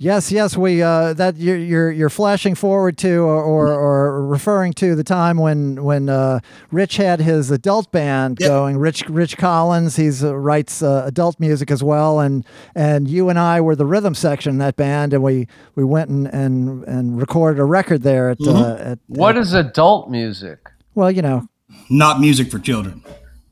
[0.00, 4.72] Yes, yes, we uh, that you're, you're you're flashing forward to or, or, or referring
[4.74, 6.38] to the time when when uh,
[6.70, 8.48] Rich had his adult band Yep.
[8.48, 8.76] going.
[8.78, 12.44] Rich Rich Collins, he's uh, writes uh, adult music as well, and
[12.76, 16.10] and you and I were the rhythm section in that band, and we we went
[16.10, 18.88] and and, and recorded a record there at, uh, Mm-hmm.
[18.92, 20.60] at What is adult music?
[20.94, 21.48] well, you know,
[21.90, 23.02] Not music for children.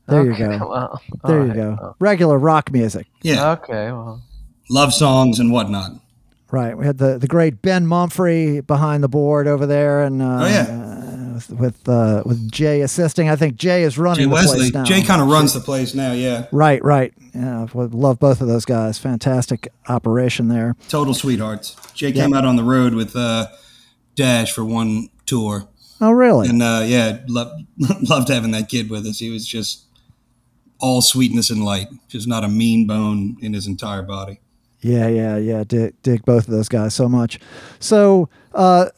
[0.07, 1.77] there you go, Well, there you right.
[1.77, 3.07] go, regular rock music.
[3.21, 3.51] Yeah.
[3.51, 4.21] Okay, well,
[4.69, 5.91] Love songs and whatnot.
[6.49, 10.39] Right, we had the, the great Ben Mumphrey behind the board over there, and uh,
[10.43, 10.61] Oh, yeah.
[10.61, 13.29] uh, with with, uh, with Jay assisting.
[13.29, 14.57] I think Jay is running Jay the Wesley.
[14.59, 14.83] place now.
[14.85, 16.47] Jay kind of runs the place now, yeah.
[16.53, 17.13] Right, right.
[17.35, 18.97] Yeah, would love both of those guys.
[18.97, 20.75] Fantastic operation there.
[20.87, 21.75] Total sweethearts.
[21.93, 23.47] Jay came out on the road with uh,
[24.15, 25.67] Dash for one tour.
[25.99, 26.47] Oh, really?
[26.47, 27.65] And uh, yeah, loved,
[28.09, 29.19] loved having that kid with us.
[29.19, 29.83] He was just
[30.79, 34.39] all sweetness and light, just not a mean bone in his entire body.
[34.81, 35.63] Yeah, yeah, yeah.
[35.63, 37.39] Dig, dig both of those guys so much.
[37.79, 38.89] So, uh,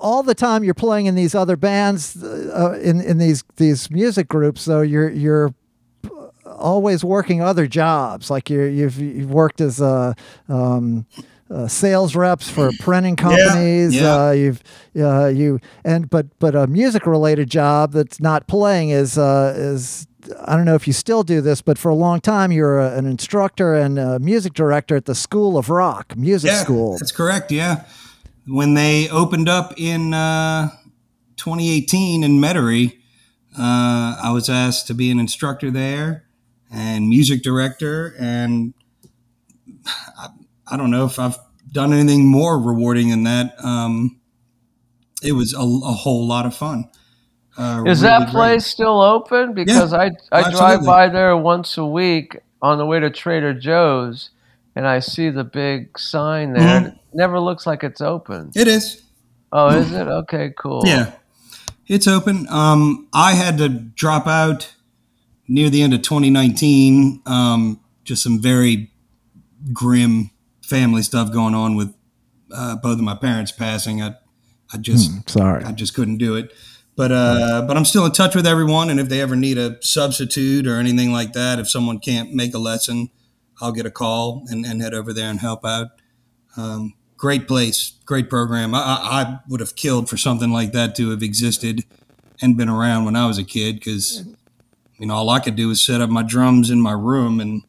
[0.00, 4.28] all the time you're playing in these other bands, uh, in in these these music
[4.28, 4.62] groups.
[4.62, 5.52] So you're you're
[6.46, 8.30] always working other jobs.
[8.30, 10.14] Like you, you've you've worked as a
[10.48, 11.06] um,
[11.50, 13.94] uh, sales reps for printing companies.
[13.94, 14.28] yeah.
[14.28, 14.62] Uh, you've
[14.96, 20.06] uh, you and but but a music related job that's not playing is uh, is
[20.44, 22.78] I don't know if you still do this, but for a long time you were
[22.78, 26.96] a, an instructor and a music director at the School of Rock Music yeah, School.
[26.98, 27.50] That's correct.
[27.50, 27.84] Yeah,
[28.46, 30.70] when they opened up in uh,
[31.36, 32.98] 2018 in Metairie,
[33.58, 36.24] uh, I was asked to be an instructor there
[36.70, 38.74] and music director, and
[39.86, 40.28] I,
[40.70, 41.38] I don't know if I've
[41.72, 43.54] done anything more rewarding than that.
[43.62, 44.20] Um,
[45.22, 46.90] it was a, a whole lot of fun.
[47.56, 48.30] Uh, Is really that great.
[48.30, 49.52] place still open?
[49.52, 54.30] Because I I drive by there once a week on the way to Trader Joe's,
[54.76, 56.80] and I see the big sign there.
[56.80, 56.86] Mm-hmm.
[56.86, 58.52] It never looks like it's open.
[58.54, 59.02] It is.
[59.50, 60.06] Oh, is it?
[60.06, 60.82] Okay, cool.
[60.84, 61.12] Yeah,
[61.88, 62.46] it's open.
[62.48, 64.72] Um, I had to drop out
[65.48, 67.22] near the end of 2019.
[67.26, 68.92] Um, just some very
[69.72, 70.30] grim
[70.68, 71.94] family stuff going on with
[72.52, 74.02] uh, both of my parents passing.
[74.02, 74.14] I,
[74.72, 75.64] I just, Sorry.
[75.64, 76.52] I just couldn't do it.
[76.96, 79.80] But, uh, but I'm still in touch with everyone, and if they ever need a
[79.82, 83.10] substitute or anything like that, if someone can't make a lesson,
[83.60, 85.88] I'll get a call and, and head over there and help out.
[86.56, 88.74] Um, great place, great program.
[88.74, 91.84] I, I I would have killed for something like that to have existed
[92.40, 94.24] and been around when I was a kid because,
[94.98, 97.62] you know, all I could do was set up my drums in my room and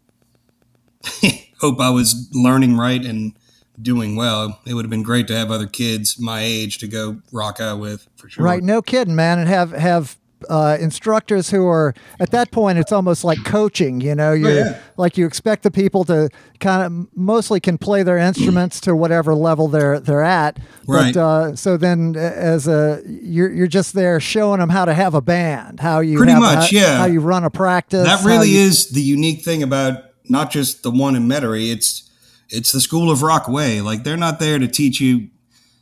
[1.59, 3.33] hope I was learning right and
[3.81, 4.59] doing well.
[4.65, 7.79] It would have been great to have other kids my age to go rock out
[7.79, 8.43] with for sure.
[8.43, 10.17] Right, no kidding, man, and have have
[10.49, 12.77] uh, instructors who are at that point.
[12.77, 13.99] It's almost like coaching.
[13.99, 14.79] You know, you Oh, yeah.
[14.95, 16.29] like you expect the people to
[16.61, 20.57] kind of mostly can play their instruments to whatever level they're they're at.
[20.87, 21.13] Right.
[21.13, 25.13] But uh, so then, as a you're you're just there showing them how to have
[25.13, 26.97] a band, how you Pretty much, how, yeah.
[26.99, 28.05] how you run a practice.
[28.05, 31.71] that really you- is the unique thing about not just the one in Metairie.
[31.71, 32.09] It's
[32.49, 33.81] it's the School of Rock way.
[33.81, 35.29] Like they're not there to teach you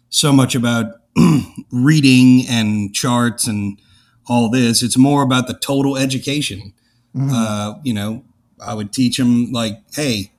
[0.09, 1.01] so much about
[1.71, 3.79] reading and charts and
[4.27, 4.83] all this.
[4.83, 6.73] It's more about the total education.
[7.19, 8.23] Uh, you know,
[8.63, 10.31] I would teach them like, hey,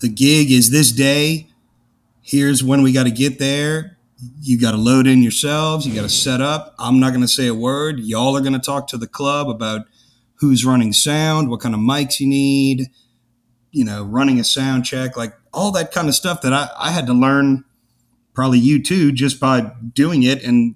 [0.00, 1.46] the gig is this day.
[2.20, 3.96] Here's when we got to get there.
[4.42, 5.86] You got to load in yourselves.
[5.86, 6.74] You got to set up.
[6.78, 8.00] I'm not going to say a word.
[8.00, 9.86] Y'all are going to talk to the club about
[10.40, 12.90] who's running sound, what kind of mics you need,
[13.70, 16.90] you know, running a sound check, like all that kind of stuff that I, I
[16.90, 17.64] had to learn,
[18.34, 20.74] probably you too, just by doing it and,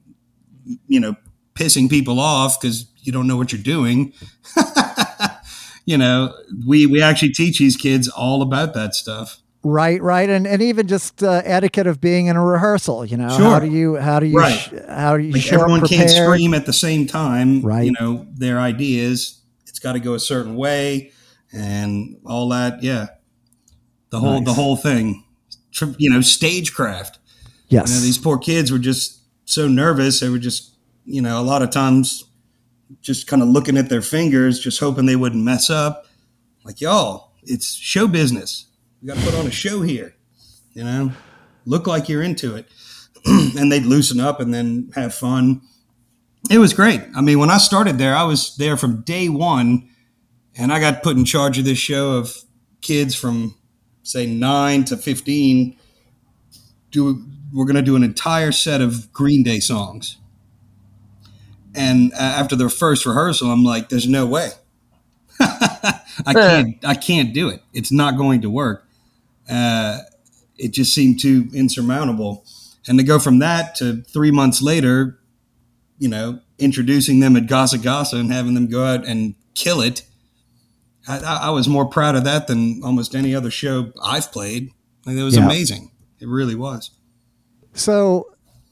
[0.87, 1.17] you know,
[1.55, 4.13] pissing people off because you don't know what you're doing.
[5.85, 6.35] you know,
[6.67, 9.39] we, we actually teach these kids all about that stuff.
[9.67, 13.03] Right, right, and and even just uh, etiquette of being in a rehearsal.
[13.07, 14.85] You know, how do you how do you Right.
[14.91, 16.01] how do you Like everyone prepared?
[16.09, 17.63] can't scream at the same time.
[17.63, 17.85] Right.
[17.87, 19.41] You know, their ideas,
[19.75, 21.11] it's got to go a certain way
[21.53, 22.81] and all that.
[22.81, 23.07] Yeah.
[24.11, 25.25] The whole, the whole thing,
[25.99, 27.19] you know, stagecraft.
[27.67, 30.21] Yes, You know, these poor kids were just so nervous.
[30.21, 32.23] They were just, you know, a lot of times
[33.01, 36.07] just kind of looking at their fingers, just hoping they wouldn't mess up.
[36.63, 38.67] Like, y'all, it's show business.
[39.03, 40.15] We got to put on a show here,
[40.73, 41.11] you know,
[41.67, 42.69] look like you're into it.
[43.27, 45.63] and they'd loosen up and then have fun.
[46.51, 47.03] It was great.
[47.17, 49.89] I mean, when I started there, I was there from day one,
[50.57, 52.37] and I got put in charge of this show of
[52.83, 53.57] kids from,
[54.03, 55.77] say, nine to 15
[56.95, 60.19] do we're going to do an entire set of Green Day songs.
[61.75, 64.51] And uh, after the first rehearsal, I'm like, "There's no way.
[65.41, 66.85] I can't.
[66.85, 67.63] I can't do it.
[67.73, 68.87] It's not going to work."
[69.49, 69.99] Uh,
[70.57, 72.45] it just seemed too insurmountable.
[72.87, 75.19] And to go from that to three months later,
[76.05, 80.03] you know, introducing them at Gasa Gasa and having them go out and kill it,
[81.09, 84.71] I, I was more proud of that than almost any other show I've played.
[85.07, 85.47] Like, it was Yeah.
[85.47, 85.91] amazing.
[86.21, 86.91] It really was.
[87.73, 88.27] So,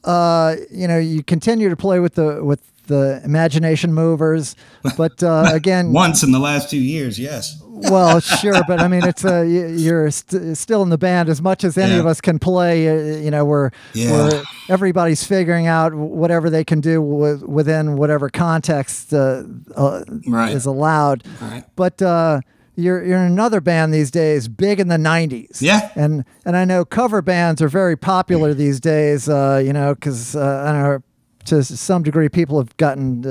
[0.04, 4.54] uh, you know, you continue to play with the with the imagination movers,
[4.98, 7.61] but uh, again, Once in the last two years, yes.
[7.90, 11.40] Well, sure, but I mean, it's a you- you're st- still in the band as
[11.42, 12.00] much as any Yeah.
[12.00, 12.88] of us can play.
[12.88, 14.12] Uh, you know, we're, Yeah.
[14.12, 19.42] we're everybody's figuring out whatever they can do with, within whatever context uh,
[19.76, 20.52] uh, Right.
[20.54, 21.24] is allowed.
[21.40, 21.64] Right.
[21.76, 22.40] But uh,
[22.76, 25.60] you're you're in another band these days, big in the '90s.
[25.60, 25.90] Yeah.
[25.94, 29.28] and and I know cover bands are very popular these days.
[29.28, 30.98] Uh, you know, because uh, I don't know
[31.46, 33.26] to some degree people have gotten.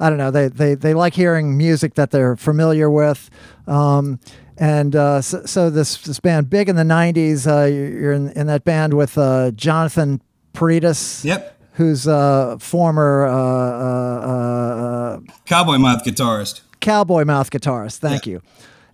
[0.00, 0.30] I don't know.
[0.30, 3.28] They, they they like hearing music that they're familiar with,
[3.66, 4.18] um,
[4.56, 7.46] and uh, so, so this this band big in the '90s.
[7.46, 10.22] Uh, you're in, in that band with uh, Jonathan
[10.54, 11.56] Pretus, Yep.
[11.74, 14.30] who's a former uh, uh,
[15.16, 16.62] uh, Cowboy mouth guitarist.
[16.80, 17.98] cowboy mouth guitarist.
[17.98, 18.42] Thank you.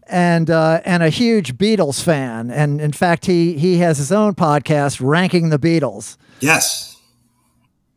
[0.09, 4.35] And uh, and a huge Beatles fan, and in fact, he he has his own
[4.35, 6.17] podcast ranking the Beatles.
[6.41, 6.97] Yes.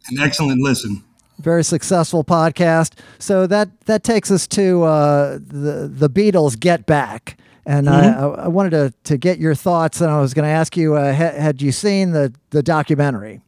[0.10, 1.04] An excellent listen.
[1.40, 2.94] Very successful podcast.
[3.20, 8.28] So that that takes us to uh, the the Beatles Get Back, and I, I,
[8.28, 10.02] I wanted to to get your thoughts.
[10.02, 13.42] And I was going to ask you, uh, ha- had you seen the the documentary?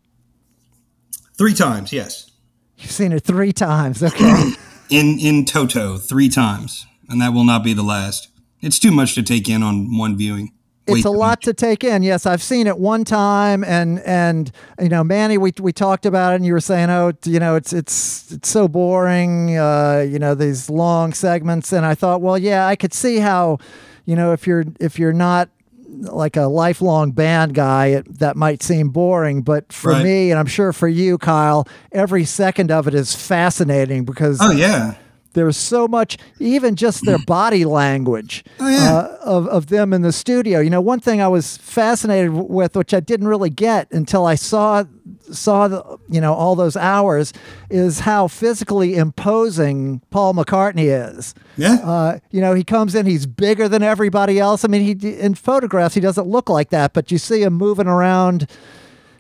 [1.38, 2.30] Three times, yes.
[2.78, 4.04] You've seen it three times.
[4.04, 4.52] Okay,
[4.90, 6.86] In in toto, three times.
[7.10, 8.30] And that will not be the last.
[8.62, 10.54] It's too much to take in on one viewing.
[10.88, 12.04] It's a lot to take in.
[12.04, 14.52] Yes, I've seen it one time, and and
[14.82, 17.56] you know, Manny, we we talked about it, and you were saying, oh, you know,
[17.56, 19.58] it's it's it's so boring.
[19.58, 23.60] Uh, you know, these long segments, and I thought, well, yeah, I could see how,
[24.06, 25.50] you know, if you're if you're not
[25.88, 29.42] like a lifelong band guy, it, that might seem boring.
[29.44, 30.04] But for Right.
[30.04, 34.52] me, and I'm sure for you, Kyle, every second of it is fascinating because Oh
[34.52, 34.96] yeah.
[35.34, 38.94] There's so much, even just their body language Oh, yeah.
[38.94, 40.60] uh, of, of them in the studio.
[40.60, 44.36] You know, one thing I was fascinated with, which I didn't really get until I
[44.36, 44.84] saw
[45.32, 47.32] saw the, you know all those hours,
[47.70, 51.34] is how physically imposing Paul McCartney is.
[51.58, 51.76] Yeah.
[51.76, 54.66] Uh, you know, he comes in, he's bigger than everybody else.
[54.66, 57.88] I mean, he in photographs he doesn't look like that, but you see him moving
[57.88, 58.50] around.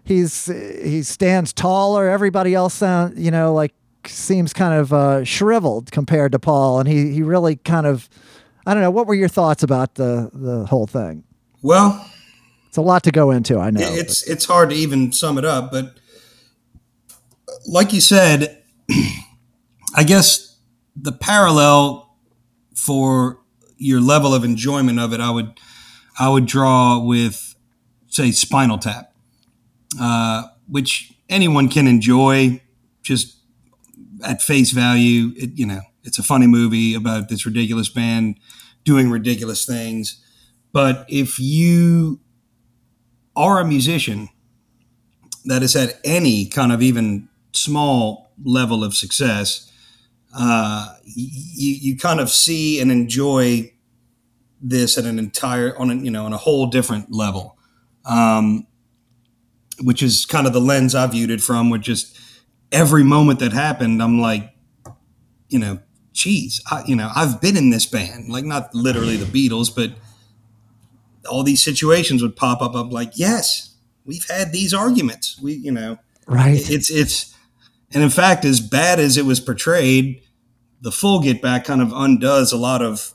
[0.04, 2.10] He's he stands taller.
[2.10, 3.74] Everybody else sound you know like
[4.08, 8.10] seems kind of uh, shriveled compared to Paul, and he he really kind of
[8.66, 8.92] I don't know.
[8.92, 11.24] What were your thoughts about the the whole thing?
[11.64, 12.10] well,
[12.68, 13.60] It's a lot to go into.
[13.60, 13.82] I know.
[13.82, 15.98] it's it's hard to even sum it up, but
[17.68, 18.64] like you said,
[19.96, 20.58] I guess
[20.96, 22.16] the parallel
[22.76, 23.40] for
[23.78, 25.60] your level of enjoyment of it, I would
[26.20, 27.56] I would draw with
[28.08, 29.14] say Spinal Tap,
[30.00, 32.62] uh, which anyone can enjoy
[33.04, 33.38] just
[34.24, 35.32] at face value.
[35.36, 38.38] It, you know, it's a funny movie about this ridiculous band
[38.84, 40.24] doing ridiculous things.
[40.72, 42.20] But if you
[43.36, 44.30] are a musician
[45.46, 49.72] that has had any kind of even small level of success,
[50.38, 53.72] uh, you, you kind of see and enjoy
[54.62, 57.58] this at an entire on a, you know on a whole different level,
[58.06, 58.66] um,
[59.82, 61.70] which is kind of the lens I viewed it from.
[61.70, 62.18] which just
[62.72, 64.54] every moment that happened, I'm like,
[65.50, 65.80] you know,
[66.14, 69.92] geez, I, you know, I've been in this band, like not literally the Beatles, but
[71.30, 72.76] all these situations would pop up.
[72.76, 75.40] I'm like, yes, we've had these arguments.
[75.42, 75.98] We, you know,
[76.28, 76.58] right.
[76.70, 77.36] it's it's,
[77.94, 80.22] and in fact, as bad as it was portrayed,
[80.82, 83.14] the full Get Back kind of undoes a lot of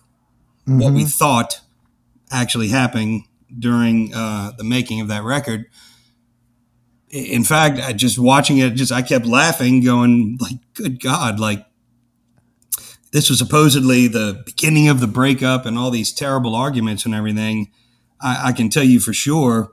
[0.67, 1.61] what we thought
[2.31, 3.29] actually happening
[3.59, 5.67] during uh, the making of that record.
[7.17, 11.67] In fact, I just watching it, just I kept laughing, going like, "Good God!" Like
[13.13, 17.73] this was supposedly the beginning of the breakup and all these terrible arguments and everything.
[18.21, 19.73] I, I can tell you for sure,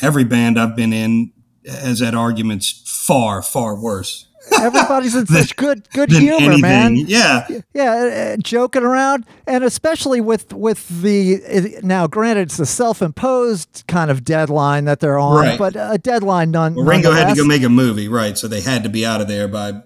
[0.00, 1.32] every band I've been in
[1.64, 4.26] has had arguments far, far worse
[4.60, 6.60] Everybody's in such good good humor, anything.
[6.62, 6.96] man.
[6.96, 12.06] Yeah, Yeah, uh, joking around, and especially with with the it- now.
[12.06, 15.58] Granted, it's a self-imposed kind of deadline that they're on, Right.
[15.58, 16.74] but a deadline none.
[16.74, 18.36] well, Ringo had to go make a movie, right?
[18.36, 19.82] So they had to be out of there by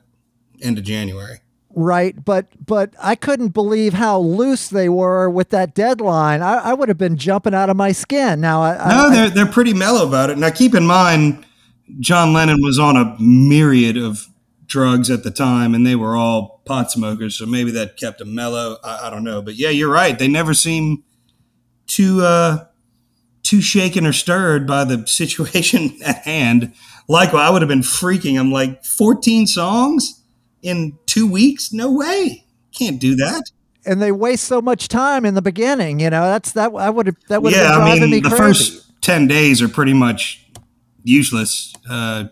[0.63, 1.41] end of January.
[1.75, 6.41] right, but but I couldn't believe how loose they were with that deadline.
[6.41, 8.41] I, I would have been jumping out of my skin.
[8.41, 10.39] Now, I, No, I, they're they're pretty mellow about it.
[10.39, 11.45] Now, keep in mind,
[12.01, 14.27] John Lennon was on a myriad of
[14.67, 18.35] drugs at the time, and they were all pot smokers, so maybe that kept them
[18.35, 18.77] mellow.
[18.83, 20.19] I, I don't know, but yeah, you're right.
[20.19, 21.05] They never seem
[21.87, 22.67] too uh,
[23.43, 26.73] too shaken or stirred by the situation at hand.
[27.09, 28.39] Likewise, I would have been freaking.
[28.39, 30.23] I'm like, 14 songs
[30.63, 31.73] in two weeks?
[31.73, 32.45] No way.
[32.77, 33.45] Can't do that.
[33.87, 36.01] and they waste so much time in the beginning.
[36.01, 36.75] You know, that's that.
[36.75, 38.43] I would have that would have yeah, been I mean, me the crazy.
[38.43, 40.45] first 10 days are pretty much
[41.05, 41.73] useless.
[41.89, 42.25] Uh,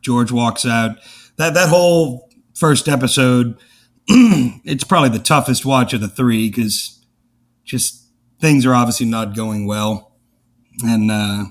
[0.00, 0.96] George walks out.
[1.40, 3.56] That, that whole first episode,
[4.06, 7.02] it's probably the toughest watch of the three because
[7.64, 8.04] just
[8.40, 10.12] things are obviously not going well.
[10.84, 11.44] And uh,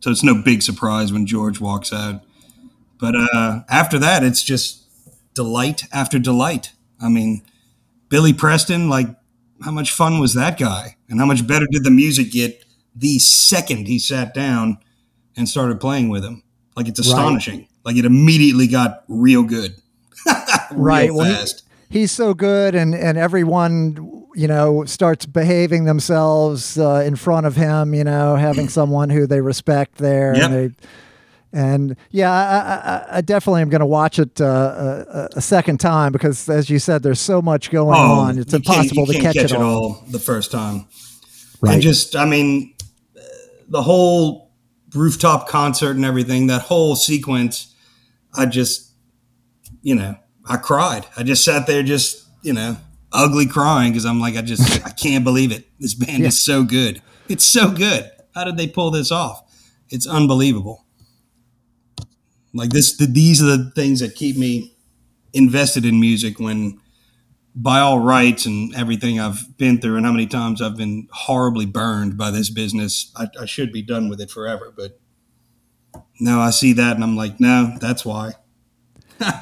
[0.00, 2.22] so it's no big surprise when George walks out.
[2.98, 4.82] But uh, after that, it's just
[5.34, 6.72] delight after delight.
[6.98, 7.42] I mean,
[8.08, 9.08] Billy Preston, like,
[9.62, 10.96] how much fun was that guy?
[11.10, 12.64] And how much better did the music get
[12.94, 14.78] the second he sat down
[15.36, 16.42] and started playing with him?
[16.74, 17.68] Like, it's astonishing.
[17.86, 19.74] Like, it immediately got real good.
[20.26, 20.36] real
[20.72, 21.62] Right, well, he- fast.
[21.88, 27.54] he's so good and and everyone you know starts behaving themselves uh, in front of
[27.56, 30.44] him you know having someone who they respect there Yep.
[30.44, 30.74] and they
[31.52, 35.78] And yeah, I, I, I definitely am going to watch it uh, a, a second
[35.78, 38.36] time because, as you said, there's so much going on.
[38.38, 40.04] It's Oh, impossible to can't catch, it all.
[40.10, 40.86] the first time.
[41.62, 41.74] Right.
[41.74, 42.74] And just, I mean,
[43.70, 44.50] the whole
[44.94, 47.72] rooftop concert and everything, that whole sequence,
[48.36, 48.92] I just,
[49.82, 51.06] you know, I cried.
[51.16, 52.76] I just sat there, just, you know,
[53.12, 55.66] ugly crying because I'm like, I just, I can't believe it.
[55.78, 57.02] This band is so good.
[57.28, 58.10] It's so good.
[58.34, 59.42] How did they pull this off?
[59.88, 60.84] It's unbelievable.
[62.52, 64.76] Like this, the, these are the things that keep me
[65.32, 66.80] invested in music when
[67.54, 71.64] by all rights and everything I've been through and how many times I've been horribly
[71.64, 74.72] burned by this business, I, I should be done with it forever.
[74.76, 75.00] But
[76.20, 78.32] no, I see that and I'm like, no, that's why.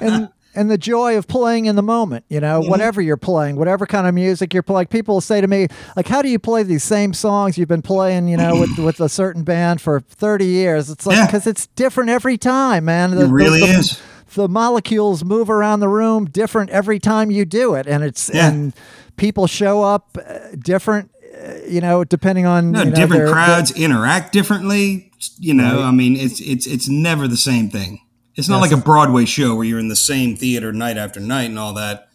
[0.00, 3.86] and and the joy of playing in the moment, you know, whatever you're playing, whatever
[3.86, 4.86] kind of music you're playing.
[4.86, 5.66] People will say to me,
[5.96, 9.00] like, "How do you play these same songs you've been playing, you know, with with
[9.00, 11.26] a certain band for 30 years?" It's like Yeah.
[11.26, 13.10] because it's different every time, man.
[13.12, 14.00] The- It really the, the- is.
[14.34, 18.48] The molecules move around the room different every time you do it, and it's Yeah.
[18.48, 18.74] and
[19.16, 21.10] people show up uh, different,
[21.40, 25.12] uh, you know, depending on No, you know, different their- crowds interact differently.
[25.38, 28.00] You know, I mean, it's it's it's never the same thing.
[28.36, 28.72] It's not Yes.
[28.72, 31.72] like a Broadway show where you're in the same theater night after night and all
[31.74, 32.08] that.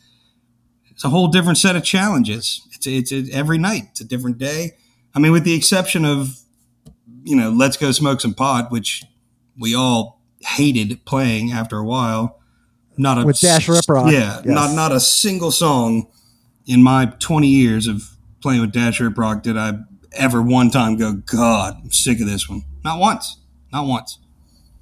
[0.92, 2.62] It's a whole different set of challenges.
[2.74, 3.84] It's it's, it's every night.
[3.92, 4.74] It's a different day.
[5.16, 6.40] I mean, with the exception of
[7.24, 9.04] you know, let's go smoke some pot, which
[9.58, 12.40] we all hated playing after a while.
[12.98, 14.46] Not a With Dash Rip Rock, yeah, yes.
[14.46, 16.08] not not a single song
[16.66, 19.80] in my 20 years of playing with Dash Rip Rock did I
[20.14, 22.64] ever one time go, God, I'm sick of this one.
[22.84, 23.38] Not once.
[23.72, 24.18] Not once.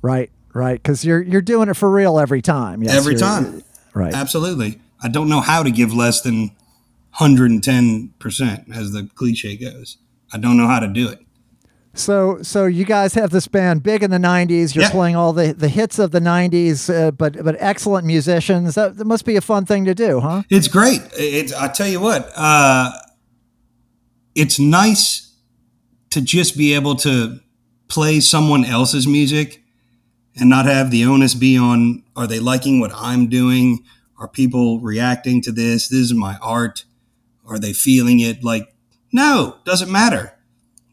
[0.01, 2.81] right, right, because you're you're doing it for real every time.
[2.83, 3.63] Yes, Every time.
[3.93, 4.13] right?
[4.13, 4.79] Absolutely.
[5.03, 6.51] I don't know how to give less than
[7.19, 9.97] 110%, as the cliche goes.
[10.31, 11.19] I don't know how to do it.
[11.93, 14.75] So, so you guys have this band big in the '90s.
[14.75, 14.91] You're Yeah.
[14.91, 18.75] playing all the, the hits of the '90s, uh, but but excellent musicians.
[18.75, 20.43] That, that must be a fun thing to do, huh?
[20.51, 21.01] It's great.
[21.17, 22.91] It's I tell you what, uh,
[24.35, 25.33] it's nice
[26.11, 27.39] to just be able to
[27.87, 29.63] play someone else's music
[30.35, 33.83] and not have the onus be on are they liking what I'm doing?
[34.19, 35.87] Are people reacting to this?
[35.87, 36.85] This is my art.
[37.47, 38.43] Are they feeling it?
[38.43, 38.73] Like,
[39.11, 40.33] no, doesn't matter.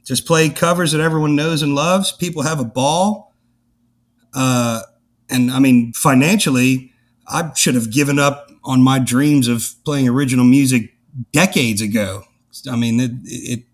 [0.05, 2.13] Just play covers that everyone knows and loves.
[2.13, 3.33] People have a ball.
[4.35, 4.83] Uh,
[5.31, 6.93] and I mean, financially,
[7.27, 10.93] I should have given up on my dreams of playing original music
[11.33, 12.25] decades ago.
[12.71, 13.65] I mean, it, it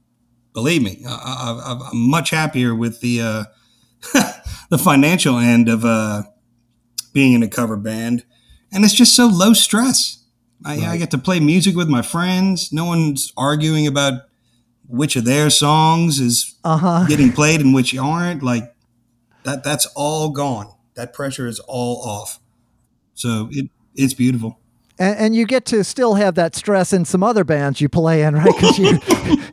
[0.53, 3.45] believe me, I, I'm much happier with the uh,
[4.71, 6.23] the financial end of uh,
[7.13, 8.25] being in a cover band,
[8.73, 10.19] and it's just so low stress.
[10.65, 12.71] I, I get to play music with my friends.
[12.71, 14.25] No one's arguing about
[14.87, 17.07] which of their songs is Uh huh.
[17.09, 18.43] getting played and which aren't.
[18.43, 18.75] Like
[19.45, 20.75] that, that's all gone.
[20.95, 22.41] That pressure is all off.
[23.15, 24.60] So it it's beautiful.
[25.01, 28.23] And, and you get to still have that stress in some other bands you play
[28.23, 28.45] in, right?
[28.55, 28.99] Because you,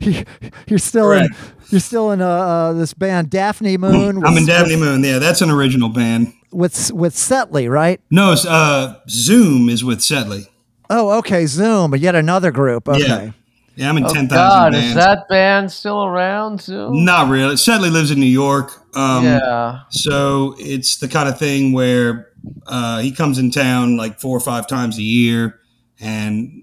[0.00, 0.24] you
[0.68, 1.28] you're still in
[1.70, 4.18] you're still in uh, uh, this band Daphne Moon.
[4.18, 5.02] I'm in with- Daphne Moon.
[5.02, 6.32] Yeah, that's an original band.
[6.52, 8.00] with with Setley, right?
[8.10, 10.46] No, uh, Zoom is with Setley.
[10.90, 11.46] Oh, okay.
[11.46, 12.88] Zoom, but yet another group.
[12.88, 13.00] Okay.
[13.06, 13.30] Yeah.
[13.76, 14.88] Yeah, I'm in Oh, 10,000 God, bands.
[14.88, 16.88] is that band still around too?
[16.92, 17.56] Not really.
[17.56, 18.72] Sedley lives in New York.
[18.96, 19.82] Um, yeah.
[19.90, 22.27] So it's the kind of thing where
[22.66, 25.60] uh, he comes in town like four or five times a year,
[26.00, 26.62] and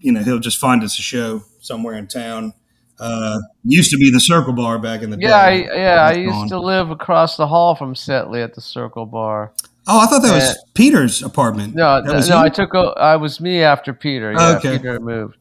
[0.00, 2.52] you know he'll just find us a show somewhere in town.
[2.98, 5.68] Uh, used to be the Circle Bar back in the Yeah, I, day.
[5.74, 6.02] yeah.
[6.02, 6.48] I used gone.
[6.48, 9.52] to live across the hall from Setley at the Circle Bar.
[9.86, 10.52] Oh, I thought that was Yeah.
[10.74, 11.74] Peter's apartment.
[11.74, 12.34] No, no, you?
[12.34, 12.74] I took.
[12.74, 14.32] o- I was me after Peter.
[14.32, 14.76] Yeah, Okay.
[14.76, 15.38] Peter moved,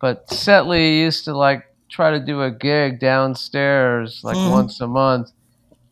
[0.00, 4.50] but Setley used to like try to do a gig downstairs like Mhm.
[4.50, 5.30] once a month,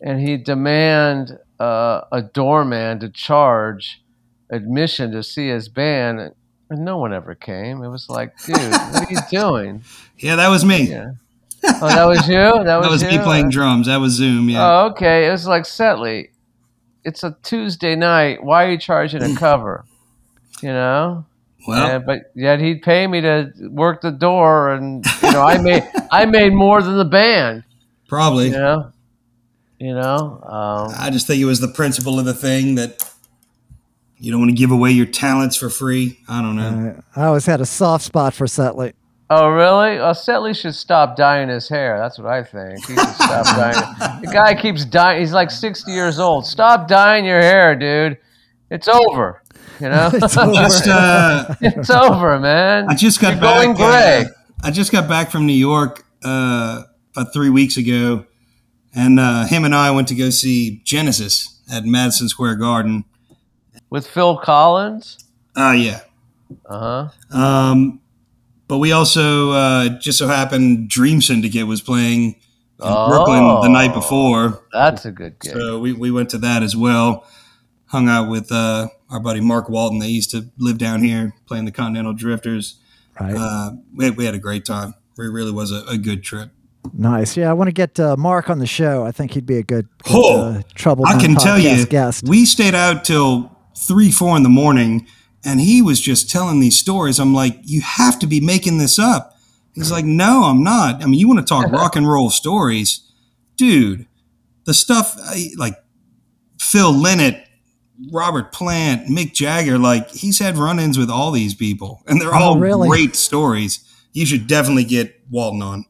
[0.00, 4.02] and he'd demand uh, a doorman to charge
[4.50, 6.32] admission to see his band,
[6.70, 7.82] and no one ever came.
[7.82, 9.82] It was like, dude, what are you doing?
[10.18, 10.88] Yeah, that was me.
[10.90, 11.12] Yeah.
[11.64, 12.34] Oh, that was you.
[12.64, 13.86] That was, That was me playing drums.
[13.86, 14.48] That was Zoom.
[14.48, 14.66] Yeah.
[14.66, 15.28] Oh, okay.
[15.28, 16.30] It was like Setley.
[17.04, 18.42] It's a Tuesday night.
[18.42, 19.84] Why are you charging a cover?
[20.62, 21.24] You know.
[21.68, 25.58] well, Yeah, but yet he'd pay me to work the door, and you know, I
[25.58, 27.64] made I made more than the band.
[28.08, 28.46] probably.
[28.46, 28.92] You know,
[29.80, 30.40] you know.
[30.44, 33.02] Um, I just think it was the principle of the thing that
[34.18, 36.18] you don't want to give away your talents for free.
[36.28, 37.02] I don't know.
[37.16, 38.92] I always had a soft spot for Setley.
[39.30, 39.98] oh, really?
[39.98, 41.98] Well, Setley should stop dyeing his hair.
[41.98, 42.84] That's what I think.
[42.86, 44.20] He should stop dyeing.
[44.22, 45.20] The guy keeps dyeing.
[45.20, 46.46] He's like sixty years old.
[46.46, 48.18] Stop dyeing your hair, dude.
[48.70, 49.42] It's over.
[49.80, 50.52] You know, It's over.
[50.52, 52.86] just uh, it's over, man.
[52.90, 53.62] I just got You're back.
[53.64, 54.24] going gray.
[54.26, 54.28] uh,
[54.62, 56.82] I just got back from New York uh,
[57.16, 58.26] about three weeks ago,
[58.94, 63.04] and uh, him and I went to go see Genesis at Madison Square Garden.
[63.90, 65.18] With Phil Collins.
[65.56, 66.00] Uh, yeah.
[66.66, 67.36] Uh huh.
[67.38, 68.00] Um,
[68.68, 72.36] but we also uh, just so happened Dream Syndicate was playing
[72.82, 73.94] in Brooklyn the night Oh.
[73.94, 75.52] before, That's a good gig.
[75.52, 77.26] so we, we went to that as well.
[77.86, 79.98] Hung out with uh, our buddy Mark Walton.
[79.98, 82.76] They used to live down here playing the Continental Drifters.
[83.20, 83.34] Right.
[83.36, 84.94] Uh, we, we had a great time.
[85.18, 86.50] It really was a, a good trip.
[86.92, 87.36] Nice.
[87.36, 89.04] Yeah, I want to get uh, Mark on the show.
[89.04, 91.06] I think he'd be a good, good Oh, uh, trouble.
[91.06, 92.24] I can tell you, guest.
[92.28, 95.06] we stayed out till three, four in the morning,
[95.44, 97.18] and he was just telling these stories.
[97.18, 99.36] I'm like, you have to be making this up.
[99.74, 101.02] He's like, no, I'm not.
[101.02, 103.00] I mean, you want to talk rock and roll stories,
[103.56, 104.06] dude?
[104.64, 105.16] The stuff
[105.56, 105.74] like
[106.60, 107.42] Phil Lynott,
[108.12, 112.38] Robert Plant, Mick Jagger, like he's had run-ins with all these people, and they're Oh,
[112.38, 112.88] all really?
[112.88, 113.80] great stories.
[114.12, 115.84] You should definitely get Walton on.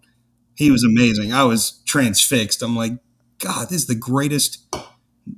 [0.61, 1.33] He was amazing.
[1.33, 2.61] I was transfixed.
[2.63, 2.93] I'm like,
[3.39, 4.59] God, this is the greatest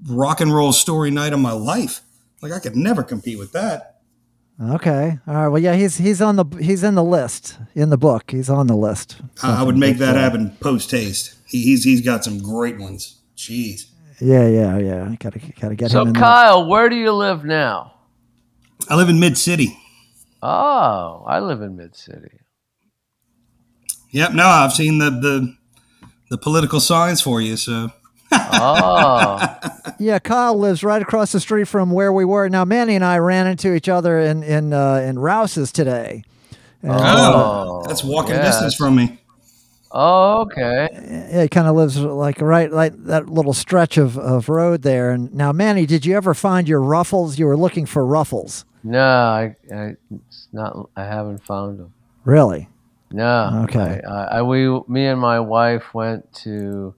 [0.08, 2.00] rock and roll story night of my life.
[2.42, 4.00] Like I could never compete with that.
[4.60, 5.18] Okay.
[5.28, 5.46] All right.
[5.46, 8.32] Well, yeah, he's he's on the he's in the list in the book.
[8.32, 9.16] He's on the list.
[9.44, 11.36] I I would make that happen post haste.
[11.46, 13.20] He, he's he's got some great ones.
[13.36, 13.86] Jeez.
[14.20, 15.14] Yeah, yeah, yeah.
[15.20, 16.20] Gotta gotta get him So in there.
[16.20, 17.94] Kyle, where do you live now?
[18.88, 19.78] I live in Mid City.
[20.42, 22.40] Oh, I live in Mid City.
[24.12, 24.32] Yep.
[24.32, 25.56] No, I've seen the the
[26.30, 27.56] the political signs for you.
[27.56, 27.90] So
[28.32, 29.58] Oh,
[29.98, 32.48] Yeah, Kyle lives right across the street from where we were.
[32.48, 36.24] Now, Manny and I ran into each other in in uh, in Rouse's today.
[36.82, 38.54] And, Oh, that's walking yes.
[38.54, 39.18] distance from me.
[39.92, 40.88] oh, okay.
[40.92, 45.10] Yeah, he kind of lives like right like that little stretch of, of road there.
[45.12, 47.38] And now, Manny, did you ever find your ruffles?
[47.38, 49.96] You were looking for ruffles, No, I, I,
[50.28, 50.88] it's not.
[50.96, 51.92] I haven't found them.
[52.24, 52.68] really?
[53.12, 53.64] No.
[53.68, 54.00] Okay.
[54.06, 56.94] I, I, I- we, me and my wife went to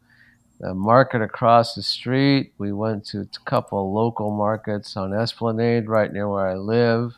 [0.60, 2.52] the market across the street.
[2.58, 7.14] We went to a couple of local markets on Esplanade, right near where I live.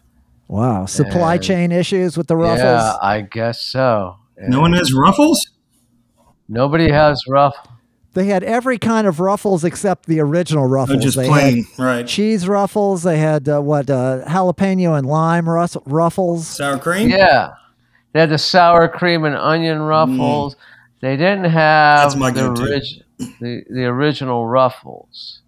[0.48, 2.59] Wow, supply And- chain issues with the ruffles.
[2.60, 4.16] Yeah, I guess so.
[4.39, 5.44] No one has ruffles.
[6.48, 7.56] Nobody has rough.
[8.14, 10.94] They had every kind of ruffles except the original ruffles.
[10.94, 11.05] Oh, ruffles.
[11.05, 12.06] just they plain, right?
[12.06, 13.02] cheese ruffles.
[13.02, 16.47] They had uh, what uh, jalapeno and lime rus- ruffles.
[16.47, 17.10] Sour cream.
[17.10, 17.52] Yeah.
[18.16, 20.56] They had the sour cream and onion ruffles.
[21.02, 22.34] They didn't have Mm.
[22.34, 23.02] The, orig-
[23.40, 25.43] the the original ruffles.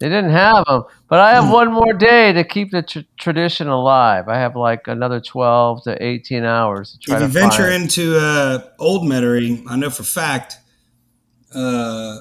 [0.00, 1.34] They didn't have them, but I Mm.
[1.44, 4.28] have one more day to keep the tr- tradition alive.
[4.28, 7.84] I have like another twelve to eighteen hours to try If to you venture find.
[7.84, 10.58] into uh, Old Metairie, I know for fact,
[11.54, 12.18] uh,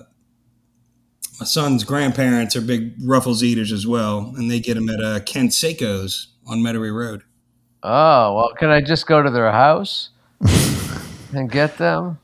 [1.41, 5.19] my son's grandparents are big Ruffles eaters as well, and they get them at uh,
[5.19, 7.23] Canseco's on Metairie Road.
[7.83, 10.09] Oh well, can I just go to their house
[11.33, 12.19] and get them?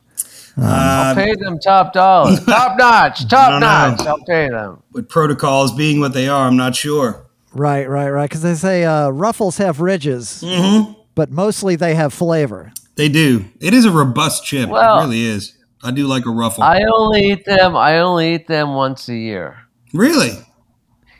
[0.57, 3.95] I'll Uh, pay them top dollar, top notch, top don't know.
[3.95, 4.02] notch.
[4.07, 4.81] I'll pay them.
[4.91, 7.26] with protocols being what they are, I'm not sure.
[7.53, 8.30] Right, right, right.
[8.30, 12.72] Because they say uh, ruffles have ridges, hmm but mostly they have flavor.
[12.95, 13.45] They do.
[13.60, 14.69] It is a robust chip.
[14.69, 15.56] Well- it really is.
[15.81, 16.64] I do like a ruffle.
[16.64, 17.76] I only eat them.
[17.76, 19.57] I only eat them once a year.
[19.94, 20.31] really?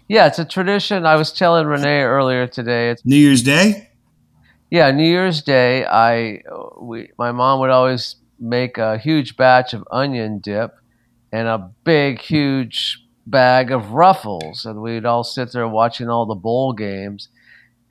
[0.10, 1.06] Yeah, it's a tradition.
[1.06, 2.90] I was telling Rene earlier today.
[2.90, 3.89] It's New Year's Day?
[4.70, 5.86] Yeah, New Year's Day.
[5.86, 6.41] I
[6.80, 10.76] we my mom would always make a huge batch of onion dip
[11.32, 16.36] and a big, huge bag of Ruffles, and we'd all sit there watching all the
[16.36, 17.30] bowl games,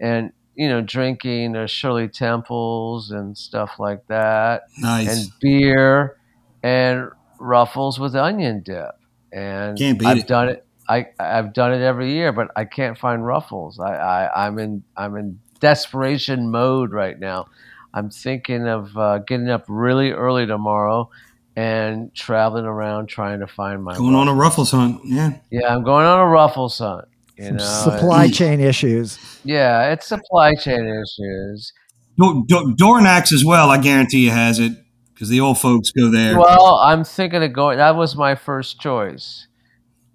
[0.00, 4.62] and you know, drinking uh, Shirley Temples and stuff like that.
[4.78, 5.08] Nice.
[5.08, 6.16] and beer
[6.64, 8.90] and ruffles with onion dip.
[9.32, 10.26] And Can't beat I've it.
[10.26, 10.64] done it.
[10.88, 13.78] I I've done it every year, but I can't find ruffles.
[13.78, 17.48] I, I I'm in I'm in desperation mode right now.
[17.94, 21.10] I'm thinking of uh, getting up really early tomorrow
[21.56, 24.72] and traveling around trying to find my Going on a Ruffles.
[24.72, 25.00] Ruffles hunt.
[25.04, 25.38] Yeah.
[25.50, 25.74] yeah.
[25.74, 27.06] I'm going on a Ruffles hunt.
[27.36, 29.16] You know, supply chain issues.
[29.44, 31.72] yeah, it's supply chain issues.
[32.18, 34.72] Do- Do- Dorignac's as well, I guarantee you has it
[35.14, 36.36] because the old folks go there.
[36.36, 37.78] Well, I'm thinking of going.
[37.78, 39.46] That was my first choice.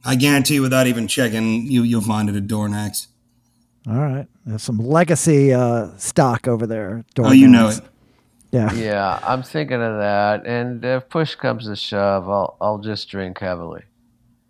[0.04, 3.08] I guarantee without even checking, you, you'll find it at Dorignac's.
[3.88, 7.04] All right, there's some legacy uh, stock over there.
[7.20, 7.82] Oh, you know it.
[8.52, 8.72] Yeah.
[8.74, 10.46] Yeah, I'm thinking of that.
[10.46, 13.84] And if push comes to shove, I'll I'll just drink heavily.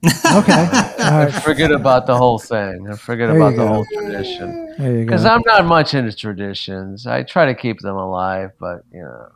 [0.36, 0.66] Okay.
[1.00, 1.32] All right.
[1.34, 2.88] Forget about the whole thing.
[2.88, 3.68] and Forget There about the go.
[3.68, 4.76] whole tradition.
[4.78, 5.26] There you Because.
[5.26, 7.08] I'm not much into traditions.
[7.08, 9.30] I try to keep them alive, but you know,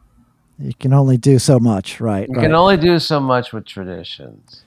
[0.60, 2.28] You can only do so much, right?
[2.28, 2.44] you right.
[2.44, 4.64] can only do so much with traditions.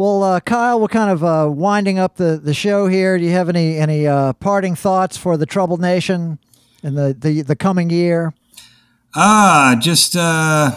[0.00, 3.18] Well, uh, Kyle, we're kind of uh, winding up the, the show here.
[3.18, 6.38] Do you have any any uh, parting thoughts for the Troubled Nation
[6.82, 8.32] in the, the, the coming year?
[9.14, 10.70] Ah, just uh,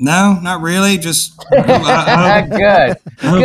[0.00, 0.98] No, not really.
[0.98, 1.60] Just I, I
[2.40, 3.12] hope, good, I hope- good.
[3.22, 3.40] I hope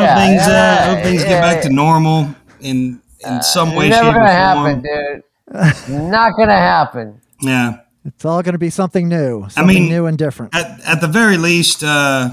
[0.00, 1.28] yeah, things, uh, yeah, I hope things yeah.
[1.28, 4.84] get back to normal in in some way, It's shape, never or gonna form.
[4.84, 6.10] happen, dude.
[6.10, 7.20] Not gonna happen.
[7.40, 7.82] Yeah.
[8.04, 10.56] It's all going to be something new, something mean- new and different.
[10.56, 12.30] At, at the very least, uh,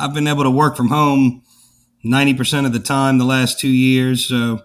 [0.00, 1.42] I've been able to work from home
[2.04, 4.26] 90% of the time the last two years.
[4.26, 4.62] So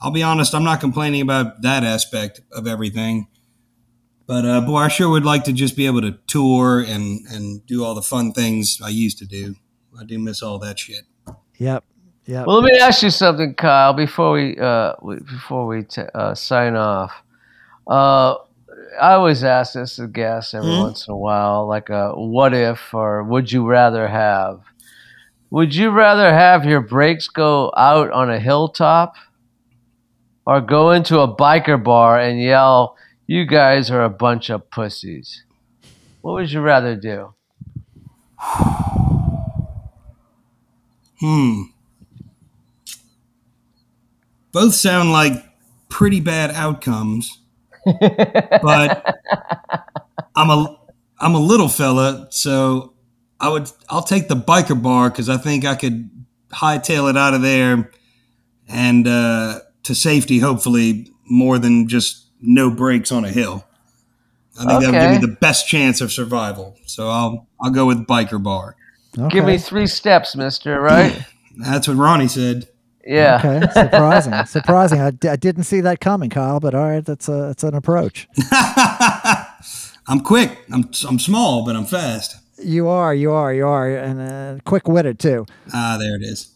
[0.00, 3.28] I'll be honest, I'm not complaining about that aspect of everything.
[4.26, 7.66] But uh, boy, I sure would like to just be able to tour and, and
[7.66, 9.56] do all the fun things I used to do.
[9.98, 11.04] I do miss all that shit.
[11.58, 11.84] Yep.
[12.26, 12.46] Yep.
[12.46, 13.92] Well, let me ask you something, Kyle.
[13.92, 17.12] Before we uh, we- before we t- uh, sign off,
[17.88, 18.34] uh,
[19.00, 20.78] I always ask this to guests every Mhm.
[20.80, 24.60] once in a while, like a what if or would you rather have?
[25.50, 29.14] Would you rather have your brakes go out on a hilltop,
[30.46, 32.96] or go into a biker bar and yell,
[33.26, 35.44] "You guys are a bunch of pussies"?
[36.20, 37.34] What would you rather do?
[41.20, 41.64] Hmm.
[44.52, 45.34] Both sound like
[45.90, 47.40] pretty bad outcomes,
[47.84, 49.14] but
[50.34, 50.78] I'm a
[51.20, 52.94] I'm a little fella, so
[53.40, 56.10] I would I'll take the biker bar because I think I could
[56.50, 57.90] hightail it out of there
[58.68, 63.64] and uh, to safety, hopefully more than just no brakes on a hill.
[64.58, 66.76] I think that would give me the best chance of survival.
[66.86, 68.76] So I'll I'll go with biker bar.
[69.30, 70.80] Give me three steps, Mister.
[70.80, 71.24] Right?
[71.56, 72.68] That's what Ronnie said.
[73.06, 73.40] Yeah.
[73.42, 75.00] Okay, surprising, surprising.
[75.00, 76.60] I, d- I didn't see that coming, Kyle.
[76.60, 78.28] But all right, that's a that's an approach.
[80.06, 80.58] I'm quick.
[80.72, 82.36] I'm I'm small, but I'm fast.
[82.62, 85.46] You are, you are, you are, and uh, quick witted too.
[85.72, 86.52] Ah, there it is.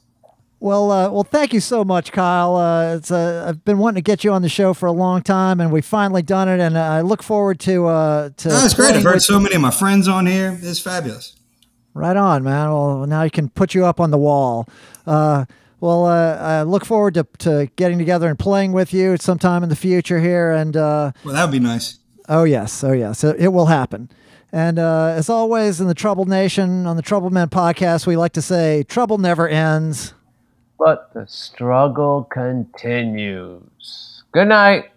[0.60, 2.56] Well, uh, well, thank you so much, Kyle.
[2.56, 5.22] Uh, it's uh, I've been wanting to get you on the show for a long
[5.22, 6.58] time, and we finally done it.
[6.60, 8.48] And uh, I look forward to uh, to.
[8.50, 8.94] Oh, it's great.
[8.94, 10.58] I've heard so many of my friends on here.
[10.62, 11.36] It's fabulous.
[11.92, 12.70] Right on, man.
[12.70, 14.66] Well, now you can put you up on the wall.
[15.06, 15.44] Uh,
[15.80, 19.68] well, uh, I look forward to, to getting together and playing with you sometime in
[19.68, 20.50] the future here.
[20.50, 21.98] And uh, Well, that would be nice.
[22.28, 24.08] oh yes, oh yes, it, it will happen.
[24.54, 28.34] And uh, as always, in the Troubled Nation on the Troubled Men podcast, we like
[28.34, 30.14] to say, "Trouble never ends."
[30.78, 34.22] But the struggle continues.
[34.30, 34.92] Good night.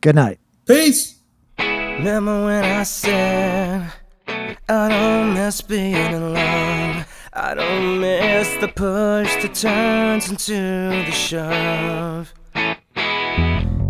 [0.00, 0.40] Good night.
[0.66, 1.20] Peace.
[1.60, 3.92] Remember when I said
[4.26, 7.04] I don't miss being alone.
[7.32, 12.34] I don't miss the push that turns into the shove.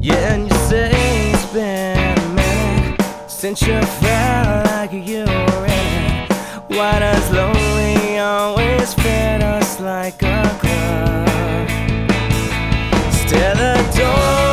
[0.02, 0.90] Yeah, and you say
[1.32, 1.99] it's been a minute
[3.40, 6.28] since you felt like you were in.
[6.76, 11.70] Why does lonely always fit us like a glove?
[13.14, 14.49] Still don't